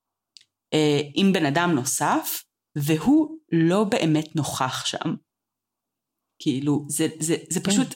[0.73, 2.43] אה, עם בן אדם נוסף,
[2.77, 5.15] והוא לא באמת נוכח שם.
[6.43, 7.71] כאילו, זה, זה, זה כן.
[7.71, 7.95] פשוט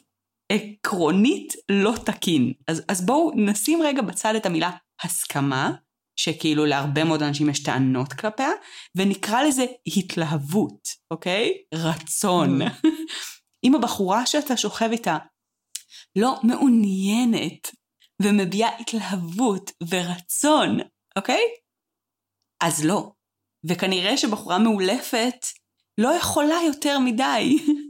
[0.51, 2.53] עקרונית לא תקין.
[2.67, 4.71] אז, אז בואו נשים רגע בצד את המילה
[5.03, 5.71] הסכמה,
[6.19, 8.49] שכאילו להרבה מאוד אנשים יש טענות כלפיה,
[8.95, 11.53] ונקרא לזה התלהבות, אוקיי?
[11.73, 12.61] רצון.
[12.61, 12.87] Mm.
[13.63, 15.17] אם הבחורה שאתה שוכב איתה
[16.15, 17.71] לא מעוניינת
[18.21, 20.77] ומביעה התלהבות ורצון,
[21.17, 21.41] אוקיי?
[22.63, 23.11] אז לא.
[23.69, 25.45] וכנראה שבחורה מאולפת
[25.97, 27.57] לא יכולה יותר מדי.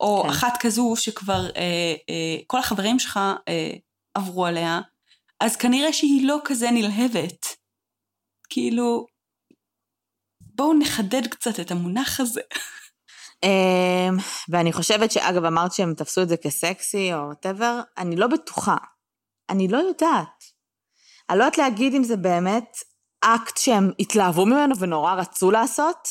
[0.00, 0.28] או כן.
[0.28, 3.70] אחת כזו שכבר אה, אה, כל החברים שלך אה,
[4.14, 4.80] עברו עליה,
[5.40, 7.46] אז כנראה שהיא לא כזה נלהבת.
[8.48, 9.06] כאילו,
[10.40, 12.40] בואו נחדד קצת את המונח הזה.
[13.42, 14.16] אמ,
[14.48, 18.76] ואני חושבת שאגב, אמרת שהם תפסו את זה כסקסי או וואטאבר, אני לא בטוחה.
[19.50, 20.44] אני לא יודעת.
[21.30, 22.76] אני לא יודעת להגיד אם זה באמת,
[23.20, 26.08] אקט שהם התלהבו ממנו ונורא רצו לעשות,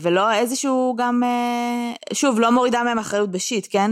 [0.00, 3.90] ולא איזשהו גם, אה, שוב, לא מורידה מהם אחריות בשיט, כן?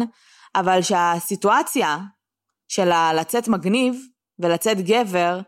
[0.54, 1.98] אבל שהסיטואציה
[2.68, 3.96] של לצאת מגניב
[4.38, 5.40] ולצאת גבר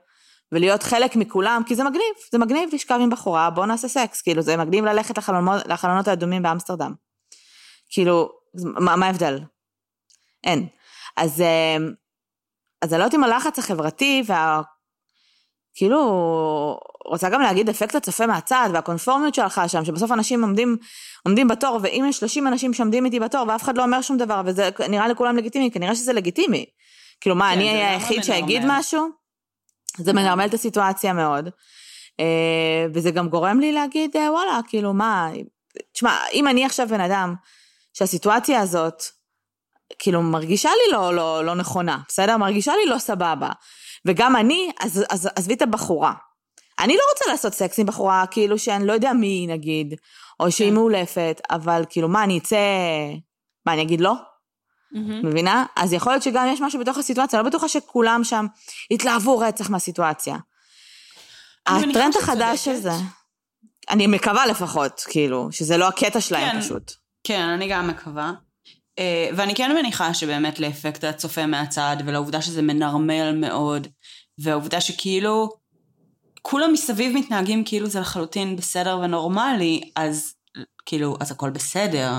[0.52, 4.42] ולהיות חלק מכולם, כי זה מגניב, זה מגניב לשכב עם בחורה, בוא נעשה סקס, כאילו
[4.42, 6.94] זה מגניב ללכת לחלונות, לחלונות האדומים באמסטרדם.
[7.88, 8.28] כאילו,
[8.76, 9.38] מה ההבדל?
[10.44, 10.66] אין.
[11.16, 11.76] אז, אה,
[12.82, 14.62] אז אני לא יודעת אם הלחץ החברתי וה...
[15.74, 15.98] כאילו,
[17.06, 20.76] רוצה גם להגיד אפקט הצופה מהצד והקונפורמיות שלך שם, שבסוף אנשים עומדים,
[21.26, 24.42] עומדים בתור, ואם יש 30 אנשים שעומדים איתי בתור ואף אחד לא אומר שום דבר,
[24.44, 26.64] וזה נראה לכולם לגיטימי, כנראה שזה לגיטימי.
[27.20, 29.08] כאילו מה, כן, אני אהיה היחיד שיגיד משהו?
[29.96, 31.48] זה מנרמל את הסיטואציה מאוד.
[32.20, 35.28] אה, וזה גם גורם לי להגיד, אה, וואלה, כאילו מה,
[35.92, 37.34] תשמע, אם אני עכשיו בן אדם
[37.92, 39.02] שהסיטואציה הזאת,
[39.98, 42.36] כאילו מרגישה לי לא, לא, לא נכונה, בסדר?
[42.36, 43.48] מרגישה לי לא סבבה.
[44.04, 46.12] וגם אני, אז עזבי את הבחורה.
[46.78, 49.94] אני לא רוצה לעשות סקס עם בחורה, כאילו שאני לא יודע מי נגיד,
[50.40, 50.74] או שהיא כן.
[50.74, 52.56] מאולפת, אבל כאילו מה, אני אצא...
[53.66, 54.12] מה, אני אגיד לא?
[54.12, 55.26] Mm-hmm.
[55.26, 55.64] מבינה?
[55.76, 58.46] אז יכול להיות שגם יש משהו בתוך הסיטואציה, לא בטוחה שכולם שם
[58.90, 60.36] התלהבו רצח מהסיטואציה.
[61.66, 62.90] הטרנד החדש הזה,
[63.90, 66.92] אני מקווה לפחות, כאילו, שזה לא הקטע שלהם כן, פשוט.
[67.24, 68.32] כן, אני גם מקווה.
[69.00, 73.88] Uh, ואני כן מניחה שבאמת לאפקט הצופה מהצד, ולעובדה שזה מנרמל מאוד,
[74.38, 75.48] והעובדה שכאילו,
[76.46, 80.34] כולם מסביב מתנהגים כאילו זה לחלוטין בסדר ונורמלי, אז
[80.86, 82.10] כאילו, אז הכל בסדר.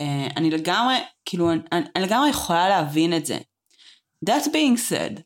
[0.00, 1.60] Uh, אני לגמרי, כאילו, אני,
[1.96, 3.38] אני לגמרי יכולה להבין את זה.
[4.30, 5.20] That being said,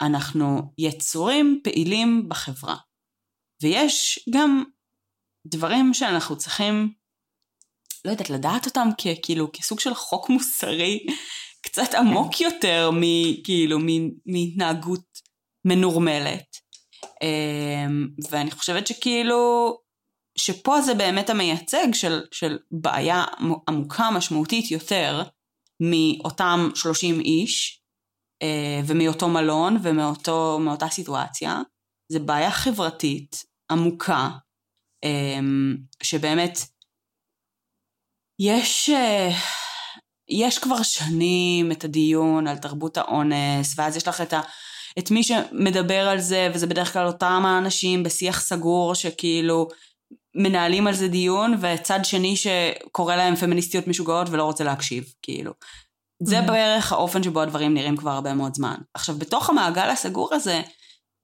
[0.00, 2.76] אנחנו יצורים פעילים בחברה,
[3.62, 4.64] ויש גם
[5.46, 6.92] דברים שאנחנו צריכים,
[8.04, 8.88] לא יודעת, לדעת אותם
[9.22, 11.06] כאילו כסוג של חוק מוסרי
[11.62, 13.78] קצת עמוק יותר מכאילו
[14.26, 15.04] מהתנהגות
[15.64, 16.67] מנורמלת.
[17.22, 19.74] אמ, ואני חושבת שכאילו,
[20.38, 23.24] שפה זה באמת המייצג של, של בעיה
[23.68, 25.22] עמוקה משמעותית יותר
[25.80, 27.82] מאותם 30 איש
[28.42, 31.60] אה, ומאותו מלון ומאותה סיטואציה.
[32.12, 34.28] זה בעיה חברתית עמוקה
[35.04, 36.58] אמ, שבאמת
[38.40, 39.30] יש, אה,
[40.28, 44.40] יש כבר שנים את הדיון על תרבות האונס ואז יש לך את ה...
[44.98, 49.68] את מי שמדבר על זה, וזה בדרך כלל אותם האנשים בשיח סגור שכאילו
[50.34, 55.52] מנהלים על זה דיון, וצד שני שקורא להם פמיניסטיות משוגעות ולא רוצה להקשיב, כאילו.
[56.22, 56.42] זה mm-hmm.
[56.42, 58.76] בערך האופן שבו הדברים נראים כבר הרבה מאוד זמן.
[58.94, 60.62] עכשיו, בתוך המעגל הסגור הזה,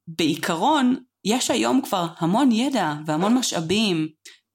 [0.08, 4.08] בעיקרון, יש היום כבר המון ידע והמון משאבים,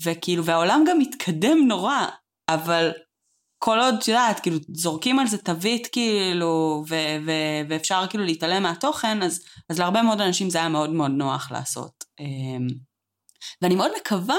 [0.03, 2.05] וכאילו, והעולם גם מתקדם נורא,
[2.49, 2.91] אבל
[3.63, 8.63] כל עוד, את יודעת, כאילו, זורקים על זה תווית, כאילו, ו- ו- ואפשר כאילו להתעלם
[8.63, 12.03] מהתוכן, אז, אז להרבה מאוד אנשים זה היה מאוד מאוד נוח לעשות.
[12.19, 12.67] אמ,
[13.61, 14.35] ואני מאוד מקווה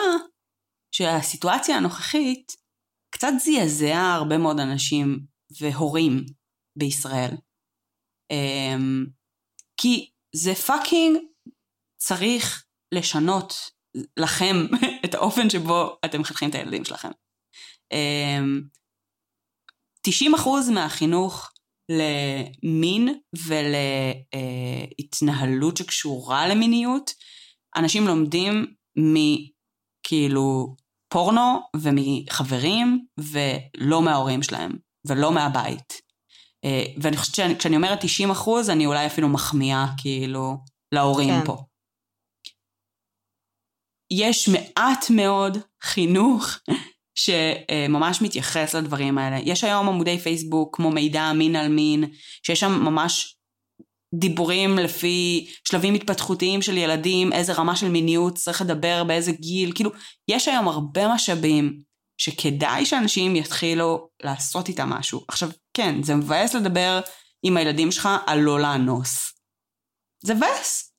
[0.94, 2.52] שהסיטואציה הנוכחית
[3.14, 5.20] קצת זעזע הרבה מאוד אנשים
[5.60, 6.24] והורים
[6.78, 7.36] בישראל.
[8.30, 9.06] אמ,
[9.76, 11.16] כי זה פאקינג
[12.02, 13.54] צריך לשנות
[14.16, 14.56] לכם
[15.04, 17.10] את האופן שבו אתם מחנכים את הילדים שלכם.
[20.06, 21.50] 90 אחוז מהחינוך
[21.90, 23.20] למין
[24.32, 27.10] ולהתנהלות שקשורה למיניות,
[27.76, 30.76] אנשים לומדים מכאילו
[31.12, 34.72] פורנו ומחברים ולא מההורים שלהם
[35.06, 35.92] ולא מהבית.
[36.64, 40.56] אה, ואני חושבת שכשאני אומרת 90 אחוז, אני אולי אפילו מחמיאה כאילו
[40.94, 41.46] להורים כן.
[41.46, 41.64] פה.
[44.12, 46.46] יש מעט מאוד חינוך
[47.14, 49.38] שממש מתייחס לדברים האלה.
[49.44, 52.04] יש היום עמודי פייסבוק כמו מידע מין על מין,
[52.46, 53.36] שיש שם ממש
[54.14, 59.90] דיבורים לפי שלבים התפתחותיים של ילדים, איזה רמה של מיניות צריך לדבר, באיזה גיל, כאילו,
[60.28, 61.80] יש היום הרבה משאבים
[62.20, 65.24] שכדאי שאנשים יתחילו לעשות איתם משהו.
[65.28, 67.00] עכשיו, כן, זה מבאס לדבר
[67.42, 69.32] עם הילדים שלך על לא לאנוס.
[70.24, 70.94] זה מבאס.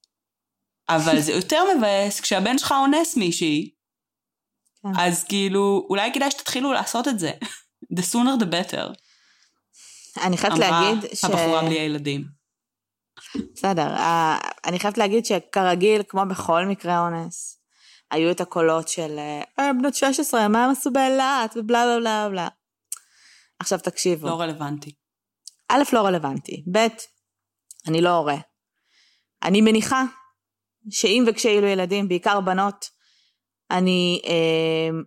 [0.89, 3.69] אבל זה יותר מבאס כשהבן שלך אונס מישהי,
[4.83, 4.89] כן.
[4.99, 7.31] אז כאילו, אולי כדאי שתתחילו לעשות את זה.
[7.95, 8.93] The sooner the better.
[10.23, 11.25] אני חייבת להגיד ש...
[11.25, 12.25] אמרה הבחורה בלי הילדים.
[13.53, 13.95] בסדר,
[14.65, 17.61] אני חייבת להגיד שכרגיל, כמו בכל מקרה אונס,
[18.11, 19.19] היו את הקולות של
[19.59, 22.47] אה, בנות 16, מה הם עשו באילת, ובלה בלה בלה בלה.
[23.59, 24.27] עכשיו תקשיבו.
[24.27, 24.91] לא רלוונטי.
[25.69, 26.63] א', לא רלוונטי.
[26.71, 26.87] ב',
[27.87, 28.37] אני לא הורה.
[29.43, 30.03] אני מניחה
[30.89, 32.85] שאם וכשיהיו ילדים, בעיקר בנות,
[33.71, 34.99] אני אה,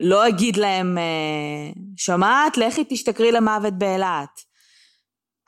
[0.00, 2.56] לא אגיד להם, אה, שומעת?
[2.56, 4.40] לכי תשתכרי למוות באילת.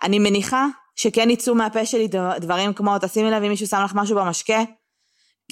[0.03, 0.67] אני מניחה
[0.97, 2.09] שכן יצאו מהפה שלי
[2.41, 4.63] דברים כמו תשימי לב אם מישהו שם לך משהו במשקה,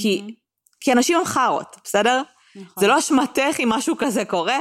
[0.00, 0.32] כי, mm-hmm.
[0.80, 2.22] כי אנשים הם חארות, בסדר?
[2.56, 2.80] נכון.
[2.80, 4.58] זה לא אשמתך אם משהו כזה קורה,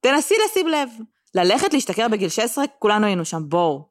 [0.00, 0.88] תנסי לשים לב.
[1.34, 3.88] ללכת להשתכר בגיל 16, כולנו היינו שם, בואו.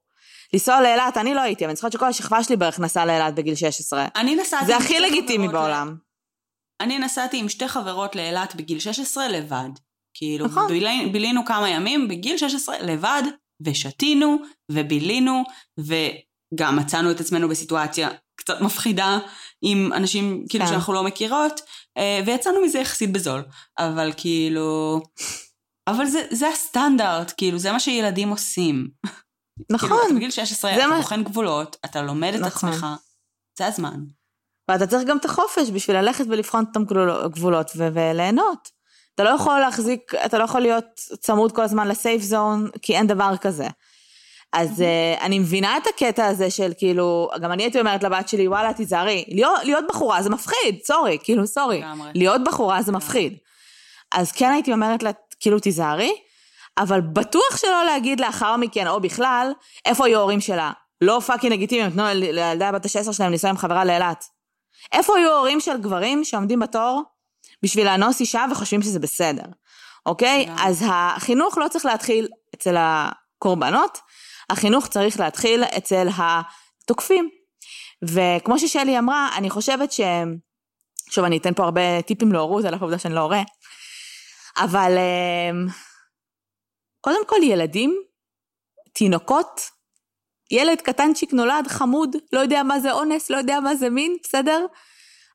[0.54, 3.56] לנסוע לאילת, אני לא הייתי, אבל אני זוכרת שכל השכבה שלי בערך נסעה לאילת בגיל
[3.56, 4.06] 16.
[4.16, 4.66] אני נסעתי...
[4.66, 6.07] זה הכי לגיטימי בעולם.
[6.82, 9.70] אני נסעתי עם שתי חברות לאילת בגיל 16 לבד.
[10.14, 10.68] כאילו, נכון.
[10.68, 11.10] ביל...
[11.12, 13.24] בילינו כמה ימים בגיל 16 לבד,
[13.62, 14.38] ושתינו,
[14.72, 15.44] ובילינו,
[15.80, 19.20] וגם מצאנו את עצמנו בסיטואציה קצת מפחידה
[19.62, 20.72] עם אנשים כאילו כן.
[20.72, 21.62] שאנחנו לא מכירות,
[21.98, 23.44] אה, ויצאנו מזה יחסית בזול.
[23.80, 25.00] אבל כאילו...
[25.88, 28.88] אבל זה, זה הסטנדרט, כאילו, זה מה שילדים עושים.
[29.72, 29.90] נכון.
[29.90, 30.98] כאילו, אתה בגיל 16, אתה מה...
[30.98, 32.70] בוחן גבולות, אתה לומד את נכון.
[32.70, 32.88] עצמך,
[33.58, 34.00] זה הזמן.
[34.70, 36.78] ואתה צריך גם את החופש בשביל ללכת ולבחון את
[37.24, 38.70] הגבולות ו- וליהנות.
[39.16, 40.86] אתה לא יכול להחזיק, אתה לא יכול להיות
[41.22, 43.68] צמוד כל הזמן ל safe zone, כי אין דבר כזה.
[44.54, 48.48] אז uh, אני מבינה את הקטע הזה של כאילו, גם אני הייתי אומרת לבת שלי,
[48.48, 51.82] וואלה, תיזהרי, להיות, להיות בחורה זה מפחיד, sorry, כאילו, sorry.
[52.16, 53.38] להיות בחורה זה מפחיד.
[54.12, 56.12] אז כן הייתי אומרת לה, כאילו, תיזהרי,
[56.78, 59.52] אבל בטוח שלא להגיד לאחר מכן, או בכלל,
[59.86, 60.72] איפה היו ההורים שלה.
[61.02, 64.37] לא fucking לגיטימי, תנו לילדה בת ה-16 שלהם לנסוע עם חברה לאילת.
[64.92, 67.04] איפה היו ההורים של גברים שעומדים בתור
[67.64, 69.46] בשביל לאנוס אישה וחושבים שזה בסדר,
[70.06, 70.50] אוקיי?
[70.60, 73.98] אז החינוך לא צריך להתחיל אצל הקורבנות,
[74.50, 77.30] החינוך צריך להתחיל אצל התוקפים.
[78.04, 80.02] וכמו ששלי אמרה, אני חושבת ש...
[81.10, 83.42] שוב, אני אתן פה הרבה טיפים להורות על העובדה שאני לא הורה,
[84.58, 85.68] אבל אמ,
[87.02, 88.02] קודם כל ילדים,
[88.94, 89.62] תינוקות,
[90.52, 94.66] ילד קטנצ'יק נולד, חמוד, לא יודע מה זה אונס, לא יודע מה זה מין, בסדר?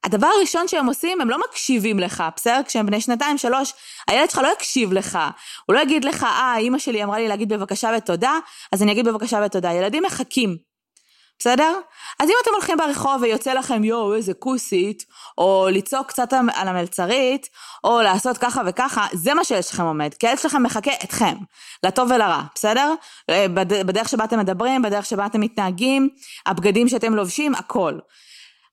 [0.04, 2.60] הדבר הראשון שהם עושים, הם לא מקשיבים לך, בסדר?
[2.66, 3.72] כשהם בני שנתיים, שלוש,
[4.08, 5.18] הילד שלך לא יקשיב לך.
[5.66, 8.38] הוא לא יגיד לך, אה, אימא שלי אמרה לי להגיד בבקשה ותודה,
[8.72, 9.72] אז אני אגיד בבקשה ותודה.
[9.72, 10.71] ילדים מחכים.
[11.42, 11.74] בסדר?
[12.20, 15.04] אז אם אתם הולכים ברחוב ויוצא לכם יואו איזה כוסית,
[15.38, 17.48] או לצעוק קצת על המלצרית,
[17.84, 21.34] או לעשות ככה וככה, זה מה שהילד שלכם עומד, כי הילד שלכם מחכה אתכם,
[21.82, 22.94] לטוב ולרע, בסדר?
[23.30, 23.46] אה,
[23.86, 26.08] בדרך שבה אתם מדברים, בדרך שבה אתם מתנהגים,
[26.46, 27.98] הבגדים שאתם לובשים, הכל.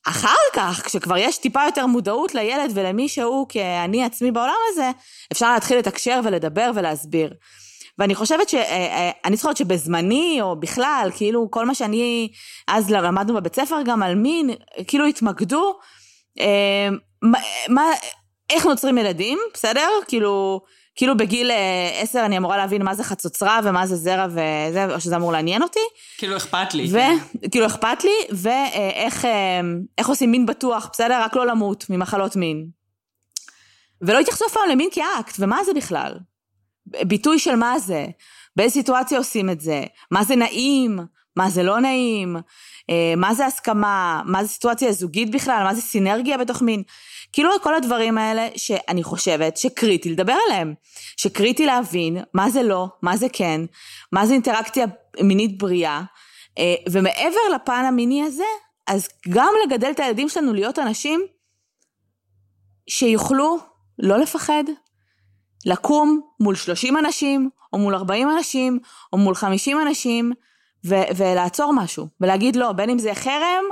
[0.08, 4.92] אחר כך, כשכבר יש טיפה יותר מודעות לילד ולמי שהוא כאני עצמי בעולם הזה,
[5.32, 7.34] אפשר להתחיל לתקשר ולדבר ולהסביר.
[8.00, 8.56] ואני חושבת ש...
[8.56, 12.32] אה, אה, אני זוכרת שבזמני, או בכלל, כאילו כל מה שאני,
[12.68, 14.50] אז למדנו בבית ספר גם על מין,
[14.88, 15.80] כאילו התמקדו,
[16.40, 16.90] אה,
[17.22, 17.84] מה, מה,
[18.50, 19.90] איך נוצרים ילדים, בסדר?
[20.08, 20.62] כאילו,
[20.96, 21.52] כאילו בגיל
[22.02, 25.64] עשר אני אמורה להבין מה זה חצוצרה ומה זה זרע וזה, או שזה אמור לעניין
[25.64, 25.80] אותי.
[26.18, 26.92] כאילו אכפת לי.
[27.46, 31.22] וכאילו אכפת לי, ואיך עושים מין בטוח, בסדר?
[31.22, 32.68] רק לא למות ממחלות מין.
[34.02, 36.14] ולא התייחסו אף פעם למין כאקט, ומה זה בכלל?
[37.08, 38.06] ביטוי של מה זה,
[38.56, 41.00] באיזה סיטואציה עושים את זה, מה זה נעים,
[41.36, 42.38] מה זה לא נעים,
[42.90, 46.84] אה, מה זה הסכמה, מה זה סיטואציה זוגית בכלל, מה זה סינרגיה בתוך מין.
[47.34, 50.74] כאילו כל הדברים האלה שאני חושבת שקריטי לדבר עליהם,
[51.18, 53.62] שקריטי להבין מה זה לא, מה זה כן,
[54.12, 54.86] מה זה אינטראקציה
[55.22, 56.02] מינית בריאה,
[56.58, 58.44] אה, ומעבר לפן המיני הזה,
[58.88, 61.22] אז גם לגדל את הילדים שלנו להיות אנשים
[62.90, 63.58] שיוכלו
[64.00, 64.64] לא לפחד,
[65.66, 68.80] לקום מול 30 אנשים, או מול 40 אנשים,
[69.14, 70.34] או מול 50 אנשים,
[70.86, 73.64] ו- ולעצור משהו, ולהגיד לא, בין אם זה חרם,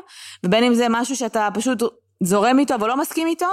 [0.46, 1.84] ובין אם זה משהו שאתה פשוט
[2.24, 3.46] זורם איתו ולא מסכים איתו,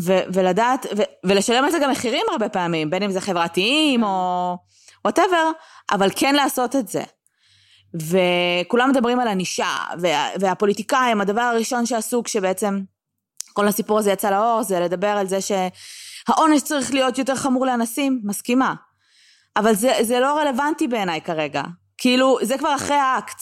[0.00, 4.56] ו- ולדעת, ו- ולשלם על זה גם מחירים הרבה פעמים, בין אם זה חברתיים או
[5.04, 5.50] וואטאבר,
[5.92, 7.02] אבל כן לעשות את זה.
[7.94, 12.80] וכולם מדברים על ענישה, וה- והפוליטיקאים, הדבר הראשון שעשו כשבעצם
[13.52, 15.52] כל הסיפור הזה יצא לאור, זה לדבר על זה ש...
[16.28, 18.74] העונש צריך להיות יותר חמור לאנסים, מסכימה.
[19.56, 21.62] אבל זה, זה לא רלוונטי בעיניי כרגע.
[21.98, 23.40] כאילו, זה כבר אחרי האקט.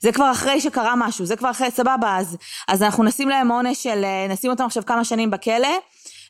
[0.00, 2.36] זה כבר אחרי שקרה משהו, זה כבר אחרי, סבבה, אז,
[2.68, 5.78] אז אנחנו נשים להם עונש של, אה, נשים אותם עכשיו כמה שנים בכלא,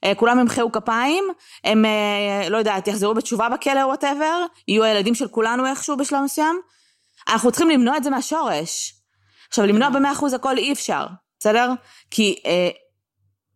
[0.04, 1.24] אה, כולם ימחאו כפיים,
[1.64, 6.20] הם, אה, לא יודעת, יחזרו בתשובה בכלא או whatever, יהיו הילדים של כולנו איכשהו בשלב
[6.24, 6.60] מסוים.
[7.28, 8.94] אנחנו צריכים למנוע את זה מהשורש.
[9.48, 11.06] עכשיו, למנוע במאה אחוז הכל אי אפשר,
[11.40, 11.72] בסדר?
[12.10, 12.70] כי אה,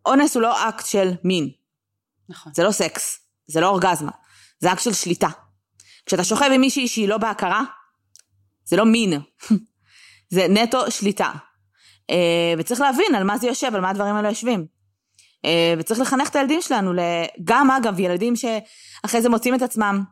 [0.06, 1.50] אונס הוא לא אקט של מין.
[2.28, 2.52] נכון.
[2.54, 4.10] זה לא סקס, זה לא אורגזמה,
[4.58, 5.28] זה אקט של שליטה.
[6.06, 7.62] כשאתה שוכב עם מישהי שהיא לא בהכרה,
[8.64, 9.20] זה לא מין,
[10.34, 11.32] זה נטו שליטה.
[12.10, 14.66] אה, וצריך להבין על מה זה יושב, על מה הדברים האלה יושבים.
[15.44, 16.92] אה, וצריך לחנך את הילדים שלנו,
[17.44, 20.02] גם אגב ילדים שאחרי זה מוצאים את עצמם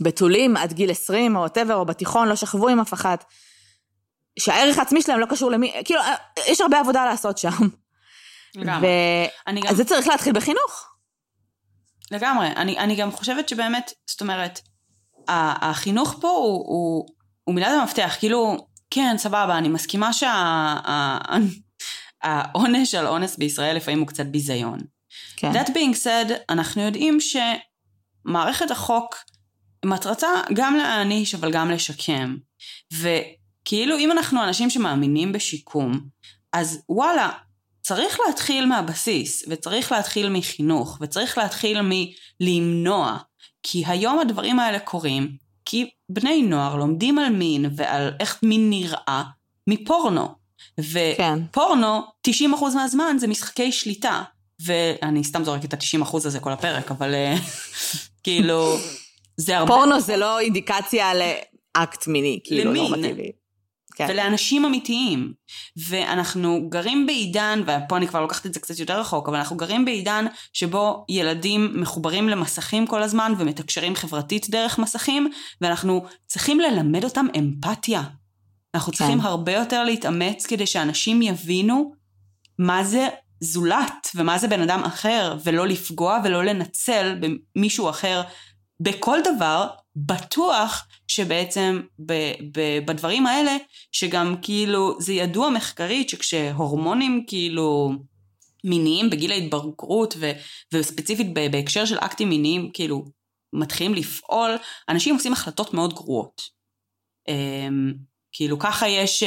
[0.00, 3.24] בתולים עד גיל 20 או whatever, או בתיכון, לא שכבו עם אף אחת,
[4.38, 6.14] שהערך העצמי שלהם לא קשור למי, כאילו, אה,
[6.46, 7.50] יש הרבה עבודה לעשות שם.
[8.54, 8.88] לגמרי.
[9.48, 9.62] ו...
[9.68, 9.74] גם...
[9.74, 10.97] זה צריך להתחיל בחינוך.
[12.10, 12.46] לגמרי.
[12.46, 14.60] אני, אני גם חושבת שבאמת, זאת אומרת,
[15.28, 17.06] החינוך פה הוא, הוא,
[17.44, 18.16] הוא מילת המפתח.
[18.18, 18.56] כאילו,
[18.90, 20.10] כן, סבבה, אני מסכימה
[22.22, 24.78] שהעונש שה, על אונס בישראל לפעמים הוא קצת ביזיון.
[25.36, 25.52] כן.
[25.52, 29.16] That being said, אנחנו יודעים שמערכת החוק
[29.84, 32.36] מטרתה גם להעניש אבל גם לשקם.
[32.92, 36.00] וכאילו אם אנחנו אנשים שמאמינים בשיקום,
[36.52, 37.30] אז וואלה,
[37.88, 41.78] צריך להתחיל מהבסיס, וצריך להתחיל מחינוך, וצריך להתחיל
[42.40, 43.16] מלמנוע.
[43.62, 49.22] כי היום הדברים האלה קורים, כי בני נוער לומדים על מין ועל איך מין נראה
[49.66, 50.28] מפורנו.
[50.80, 52.32] ופורנו, כן.
[52.32, 54.22] 90% מהזמן זה משחקי שליטה.
[54.62, 57.34] ואני סתם זורקת את ה-90% הזה כל הפרק, אבל אה,
[58.24, 58.76] כאילו,
[59.36, 59.74] זה הרבה...
[59.74, 62.82] פורנו זה לא אינדיקציה לאקט מיני, כאילו, למין.
[62.82, 63.32] נורמטיבי.
[63.98, 64.06] כן.
[64.10, 65.32] ולאנשים אמיתיים.
[65.88, 69.84] ואנחנו גרים בעידן, ופה אני כבר לוקחת את זה קצת יותר רחוק, אבל אנחנו גרים
[69.84, 75.30] בעידן שבו ילדים מחוברים למסכים כל הזמן ומתקשרים חברתית דרך מסכים,
[75.60, 78.02] ואנחנו צריכים ללמד אותם אמפתיה.
[78.74, 79.26] אנחנו צריכים כן.
[79.26, 81.92] הרבה יותר להתאמץ כדי שאנשים יבינו
[82.58, 83.08] מה זה
[83.40, 88.22] זולת ומה זה בן אדם אחר, ולא לפגוע ולא לנצל במישהו אחר
[88.80, 89.68] בכל דבר,
[90.06, 92.12] בטוח שבעצם ב,
[92.52, 93.56] ב, בדברים האלה,
[93.92, 97.90] שגם כאילו זה ידוע מחקרית שכשהורמונים כאילו
[98.64, 100.30] מיניים בגיל ההתבגרות ו,
[100.74, 103.04] וספציפית בהקשר של אקטים מיניים כאילו
[103.52, 104.50] מתחילים לפעול,
[104.88, 106.42] אנשים עושים החלטות מאוד גרועות.
[107.30, 107.96] Um,
[108.32, 109.24] כאילו ככה יש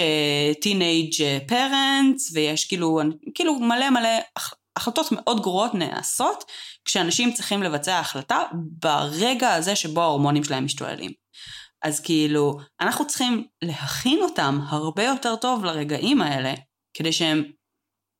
[0.62, 3.00] טינג' uh, פרנטס ויש כאילו,
[3.36, 4.10] כאילו מלא מלא
[4.78, 6.44] החלטות מאוד גרועות נעשות
[6.86, 11.12] כשאנשים צריכים לבצע החלטה ברגע הזה שבו ההורמונים שלהם משתוללים.
[11.82, 16.54] אז כאילו, אנחנו צריכים להכין אותם הרבה יותר טוב לרגעים האלה,
[16.94, 17.44] כדי שהם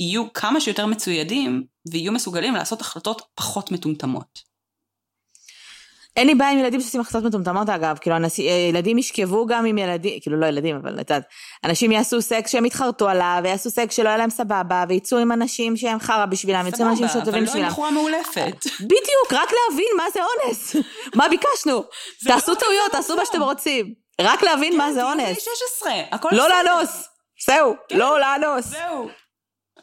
[0.02, 4.51] יהיו כמה שיותר מצוידים ויהיו מסוגלים לעשות החלטות פחות מטומטמות.
[6.16, 9.66] אין לי בעיה עם ילדים שעושים החלטות מטומטמות אגב, כאילו אנשי, אה, ילדים ישכבו גם
[9.66, 11.24] עם ילדים, כאילו לא ילדים אבל את יודעת,
[11.64, 15.78] אנשים יעשו סקס שהם יתחרטו עליו, ויעשו סקס שלא יהיה להם סבבה, ויצאו עם אנשים
[15.78, 17.46] שהם חרא בשבילם, יצאו עם אנשים שטובים בשבילם.
[17.46, 18.66] סבבה, אבל לא עם בחורה מאולפת.
[18.92, 20.76] בדיוק, רק להבין מה זה אונס,
[21.18, 21.84] מה ביקשנו,
[22.28, 25.38] תעשו טעויות, תעשו מה שאתם רוצים, רק להבין מה כן, זה אונס.
[25.80, 27.08] 16, הכל לא לאנוס,
[27.46, 28.66] זהו, כן, לא לאנוס.
[28.66, 29.08] זהו.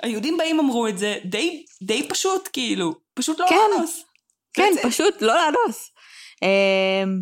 [0.02, 1.16] היהודים באים אמרו את זה
[1.82, 3.56] די פשוט כאילו, פשוט לא כן.
[3.72, 4.04] לאנוס.
[4.54, 5.90] כן, פשוט לא לאנוס.
[6.42, 7.20] אמ,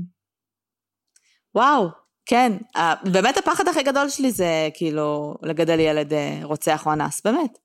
[1.54, 1.88] וואו,
[2.26, 2.52] כן,
[3.12, 7.58] באמת הפחד הכי גדול שלי זה כאילו לגדל ילד אה, רוצח או אנס, באמת.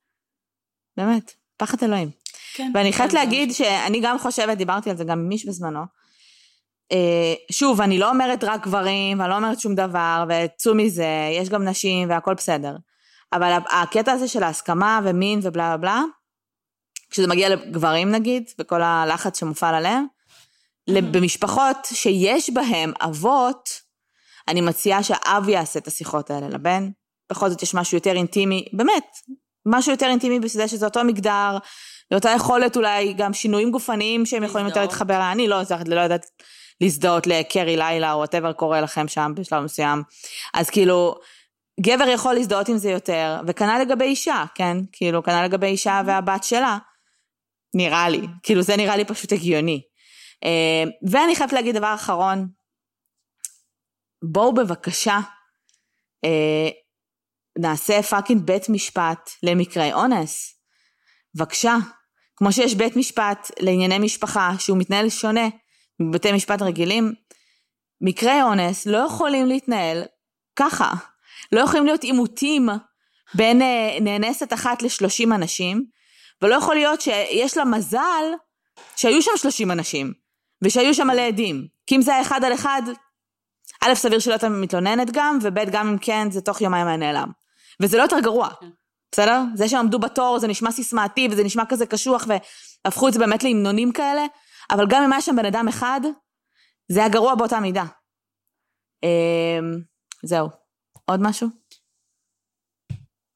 [0.98, 2.10] באמת, פחד אלוהים.
[2.54, 2.72] כן.
[2.74, 5.82] ואני חייבת להגיד שאני גם חושבת, דיברתי על זה גם עם מיש בזמנו,
[6.92, 11.50] אה, שוב, אני לא אומרת רק גברים, ואני לא אומרת שום דבר, וצאו מזה, יש
[11.50, 12.76] גם נשים והכל בסדר.
[13.34, 16.04] אבל הקטע הזה של ההסכמה ומין ובלה בלה בלה,
[17.10, 20.06] כשזה מגיע לגברים נגיד, וכל הלחץ שמופעל עליהם,
[20.90, 23.70] במשפחות שיש בהם אבות,
[24.48, 26.90] אני מציעה שהאב יעשה את השיחות האלה לבן.
[27.32, 29.06] בכל זאת יש משהו יותר אינטימי, באמת,
[29.66, 31.58] משהו יותר אינטימי בזה שזה אותו מגדר,
[32.12, 36.26] לאותה יכולת אולי גם שינויים גופניים שהם יכולים יותר להתחבר, אני לא, לא יודעת
[36.82, 40.04] להזדהות לקרי לילה או whatever קורה לכם שם בשלב מסוים.
[40.54, 41.16] אז כאילו,
[41.82, 44.78] גבר יכול להזדהות עם זה יותר, וכנ"ל לגבי אישה, כן?
[44.92, 46.78] כאילו, כנ"ל לגבי אישה והבת שלה.
[47.76, 49.82] נראה לי, כאילו זה נראה לי פשוט הגיוני.
[50.44, 52.48] אה, ואני חייבת להגיד דבר אחרון,
[54.32, 55.20] בואו בבקשה
[56.26, 56.70] אה,
[57.60, 60.62] נעשה fucking בית משפט למקרי אונס.
[61.36, 61.76] בבקשה.
[62.36, 65.50] כמו שיש בית משפט לענייני משפחה שהוא מתנהל שונה
[66.00, 67.14] מבתי משפט רגילים,
[68.02, 70.04] מקרי אונס לא יכולים להתנהל
[70.56, 70.94] ככה.
[71.52, 72.70] לא יכולים להיות עימותים
[73.34, 75.86] בין אה, נאנסת אחת לשלושים אנשים,
[76.42, 78.24] ולא יכול להיות שיש לה מזל
[78.96, 80.21] שהיו שם שלושים אנשים.
[80.62, 81.68] ושהיו שם מלא עדים.
[81.88, 82.82] כי אם זה היה אחד על אחד,
[83.84, 87.32] א', סביר שלא הייתה מתלוננת גם, וב', גם אם כן, זה תוך יומיים היה נעלם.
[87.80, 88.70] וזה לא יותר גרוע, כן.
[89.12, 89.42] בסדר?
[89.56, 93.44] זה שהם עמדו בתור, זה נשמע סיסמאתי, וזה נשמע כזה קשוח, והפכו את זה באמת
[93.44, 94.26] להמנונים כאלה,
[94.72, 96.02] אבל גם אם היה שם בן אדם אחד,
[96.92, 97.84] זה היה גרוע באותה מידה.
[99.04, 99.82] אמ,
[100.24, 100.50] זהו.
[101.06, 101.48] עוד משהו?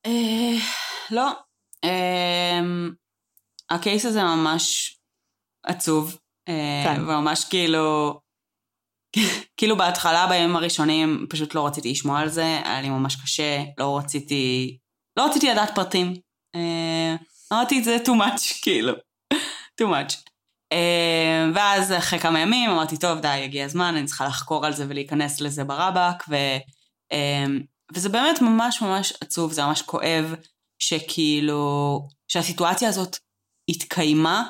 [0.06, 0.58] אה,
[1.12, 1.32] לא.
[1.84, 2.92] אמ,
[3.70, 4.98] הקייס הזה ממש
[5.64, 6.18] עצוב.
[6.84, 7.02] כן.
[7.02, 8.20] וממש כאילו,
[9.58, 13.98] כאילו בהתחלה בימים הראשונים פשוט לא רציתי לשמוע על זה, היה לי ממש קשה, לא
[13.98, 14.78] רציתי,
[15.18, 16.14] לא רציתי לדעת פרטים.
[16.56, 17.16] אה,
[17.54, 18.94] אמרתי את זה too much, כאילו,
[19.82, 20.16] too much.
[20.74, 24.86] אה, ואז אחרי כמה ימים אמרתי, טוב, די, הגיע הזמן, אני צריכה לחקור על זה
[24.90, 26.36] ולהיכנס לזה ברבק, ו,
[27.12, 27.46] אה,
[27.94, 30.36] וזה באמת ממש ממש עצוב, זה ממש כואב,
[30.80, 33.18] שכאילו, שהסיטואציה הזאת
[33.70, 34.44] התקיימה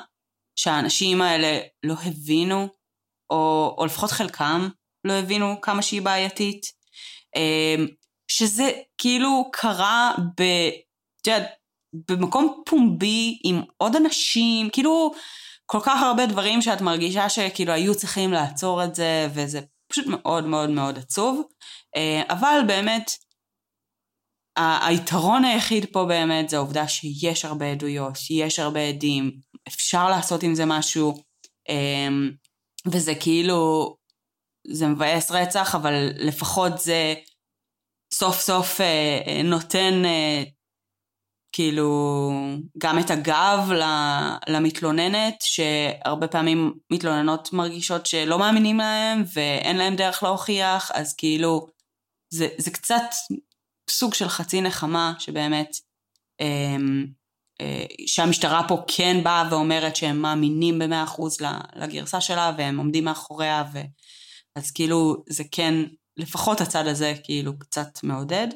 [0.56, 2.68] שהאנשים האלה לא הבינו,
[3.30, 4.68] או, או לפחות חלקם
[5.04, 6.66] לא הבינו כמה שהיא בעייתית.
[7.36, 7.86] אמ,
[8.28, 10.42] שזה כאילו קרה ב...
[11.20, 11.50] את יודעת,
[11.92, 15.14] במקום פומבי עם עוד אנשים, כאילו
[15.66, 20.44] כל כך הרבה דברים שאת מרגישה שכאילו היו צריכים לעצור את זה, וזה פשוט מאוד
[20.46, 21.42] מאוד מאוד עצוב.
[21.96, 23.10] אה, אבל באמת,
[24.56, 29.32] היתרון היחיד פה באמת זה העובדה שיש הרבה עדויות, יש הרבה עדים,
[29.68, 31.22] אפשר לעשות עם זה משהו,
[31.68, 32.30] אמ,
[32.86, 33.96] וזה כאילו,
[34.66, 37.14] זה מבאס רצח, אבל לפחות זה
[38.14, 40.42] סוף סוף אה, אה, נותן אה,
[41.52, 42.30] כאילו
[42.78, 43.70] גם את הגב
[44.48, 51.66] למתלוננת, שהרבה פעמים מתלוננות מרגישות שלא מאמינים להם ואין להם דרך להוכיח, אז כאילו
[52.32, 53.02] זה, זה קצת
[53.90, 55.76] סוג של חצי נחמה שבאמת
[56.40, 57.06] אמ,
[58.06, 61.38] שהמשטרה פה כן באה ואומרת שהם מאמינים במאה אחוז
[61.76, 63.78] לגרסה שלה והם עומדים מאחוריה ו...
[64.56, 65.74] אז כאילו זה כן
[66.16, 68.48] לפחות הצד הזה כאילו קצת מעודד.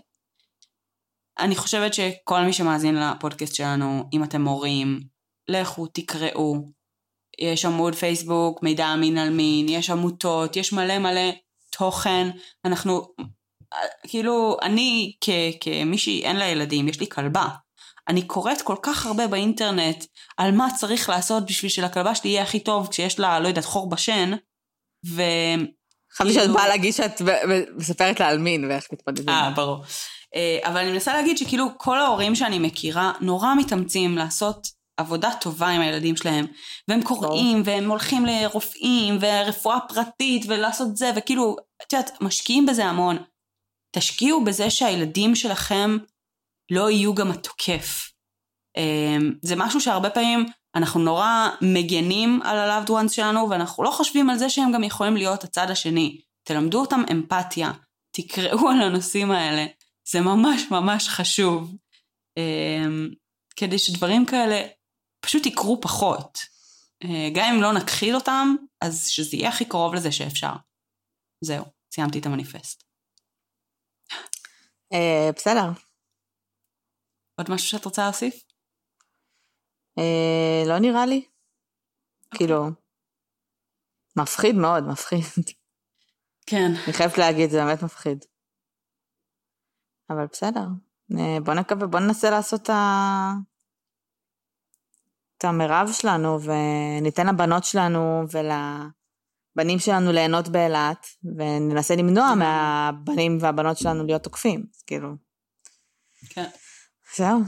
[1.38, 5.00] אני חושבת שכל מי שמאזין לפודקאסט שלנו, אם אתם מורים,
[5.48, 6.54] לכו תקראו.
[7.38, 11.30] יש עמוד פייסבוק, מידע מין על מין, יש עמותות, יש מלא מלא
[11.70, 12.28] תוכן.
[12.64, 13.02] אנחנו,
[14.08, 15.30] כאילו, אני כ,
[15.60, 17.48] כמישהי אין לה ילדים, יש לי כלבה.
[18.10, 20.04] אני קוראת כל כך הרבה באינטרנט
[20.36, 23.90] על מה צריך לעשות בשביל שלכלבה שלי יהיה הכי טוב כשיש לה, לא יודעת, חור
[23.90, 24.30] בשן,
[25.06, 25.22] ו...
[26.16, 27.20] חשבתי שאת כאילו- באה להגיד שאת
[27.76, 29.28] מספרת לה על מין ואיך מתמודדים.
[29.28, 29.84] אה, ברור.
[30.34, 35.68] אה, אבל אני מנסה להגיד שכאילו כל ההורים שאני מכירה נורא מתאמצים לעשות עבודה טובה
[35.68, 36.46] עם הילדים שלהם,
[36.88, 43.16] והם קוראים, והם הולכים לרופאים, ורפואה פרטית, ולעשות זה, וכאילו, את יודעת, משקיעים בזה המון.
[43.96, 45.96] תשקיעו בזה שהילדים שלכם
[46.70, 48.12] לא יהיו גם התוקף.
[48.76, 54.30] אה, זה משהו שהרבה פעמים אנחנו נורא מגנים על ה-loved ones שלנו, ואנחנו לא חושבים
[54.30, 56.20] על זה שהם גם יכולים להיות הצד השני.
[56.42, 57.72] תלמדו אותם אמפתיה,
[58.16, 59.66] תקראו על הנושאים האלה,
[60.08, 61.76] זה ממש ממש חשוב.
[62.38, 63.14] um,
[63.56, 64.66] כדי שדברים כאלה
[65.20, 66.38] פשוט יקרו פחות.
[67.04, 70.52] Uh, גם אם לא נכחיד אותם, אז שזה יהיה הכי קרוב לזה שאפשר.
[71.44, 71.64] זהו,
[71.94, 72.82] סיימתי את המניפסט.
[74.94, 75.89] Uh, בסדר.
[77.40, 78.44] עוד משהו שאת רוצה להוסיף?
[79.98, 81.24] אה, לא נראה לי.
[81.24, 82.38] Okay.
[82.38, 82.66] כאילו,
[84.16, 85.24] מפחיד מאוד, מפחיד.
[86.46, 86.72] כן.
[86.84, 88.24] אני חייבת להגיד, זה באמת מפחיד.
[90.10, 90.66] אבל בסדר,
[91.18, 93.32] אה, בוא נקווה, בוא ננסה לעשות את, ה...
[95.38, 104.06] את המרב שלנו, וניתן לבנות שלנו ולבנים שלנו ליהנות באילת, וננסה למנוע מהבנים והבנות שלנו
[104.06, 105.08] להיות תוקפים, כאילו.
[106.28, 106.50] כן.
[107.16, 107.40] זהו.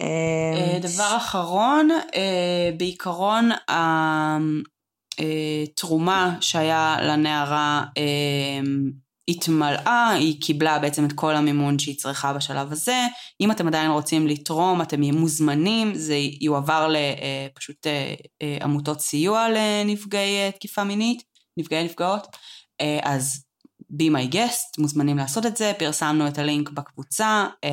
[0.00, 3.50] אה, דבר אחרון, אה, בעיקרון
[5.68, 7.84] התרומה שהיה לנערה
[9.28, 13.06] התמלאה, היא קיבלה בעצם את כל המימון שהיא צריכה בשלב הזה.
[13.40, 18.14] אם אתם עדיין רוצים לתרום, אתם מוזמנים, זה יועבר לפשוט אה,
[18.62, 21.22] עמותות סיוע לנפגעי תקיפה מינית,
[21.56, 22.26] נפגעי נפגעות.
[23.02, 23.47] אז
[23.92, 27.70] be my guest, מוזמנים לעשות את זה, פרסמנו את הלינק בקבוצה, אה,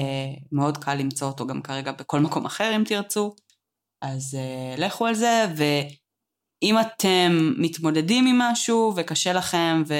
[0.51, 3.35] מאוד קל למצוא אותו גם כרגע בכל מקום אחר אם תרצו,
[4.01, 9.93] אז אה, לכו על זה, ואם אתם מתמודדים עם משהו וקשה לכם, ו...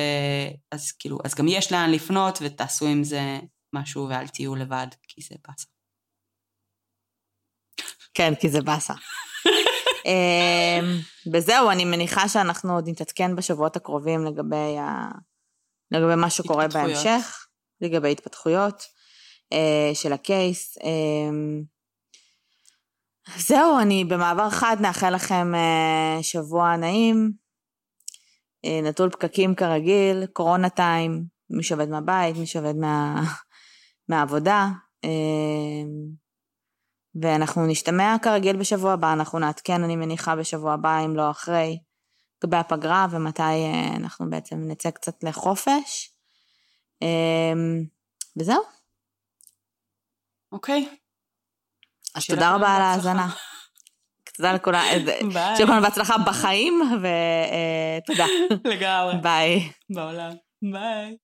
[0.71, 3.39] אז כאילו, אז גם יש לאן לפנות ותעשו עם זה
[3.75, 5.67] משהו ואל תהיו לבד, כי זה באסה.
[8.13, 8.93] כן, כי זה באסה.
[10.05, 10.99] אמ,
[11.33, 15.11] וזהו, אני מניחה שאנחנו עוד נתעדכן בשבועות הקרובים לגבי ה...
[15.91, 17.47] לגבי מה שקורה בהמשך,
[17.81, 18.83] לגבי התפתחויות
[19.53, 20.77] אה, של הקייס.
[20.77, 21.29] אה,
[23.37, 27.31] זהו, אני במעבר חד נאחל לכם אה, שבוע נעים,
[28.65, 33.23] אה, נטול פקקים כרגיל, קורונה טיים, מי שעובד מהבית, מי שעובד מה,
[34.09, 34.67] מהעבודה.
[35.03, 35.09] אה,
[37.21, 41.77] ואנחנו נשתמע כרגיל בשבוע הבא, אנחנו נעדכן, אני מניחה, בשבוע הבא, אם לא אחרי.
[42.43, 46.11] לגבי הפגרה ומתי אה, אנחנו בעצם נצא קצת לחופש.
[47.01, 47.85] אמ,
[48.37, 48.61] וזהו.
[50.51, 50.89] אוקיי.
[52.15, 53.29] אז תודה רבה על ההאזנה.
[54.37, 54.81] תודה לכולם,
[55.31, 58.25] שיהיה לכולם בהצלחה בחיים, ותודה.
[58.71, 59.13] לגמרי.
[59.21, 59.71] ביי.
[59.89, 60.31] בעולם.
[60.71, 61.13] ביי.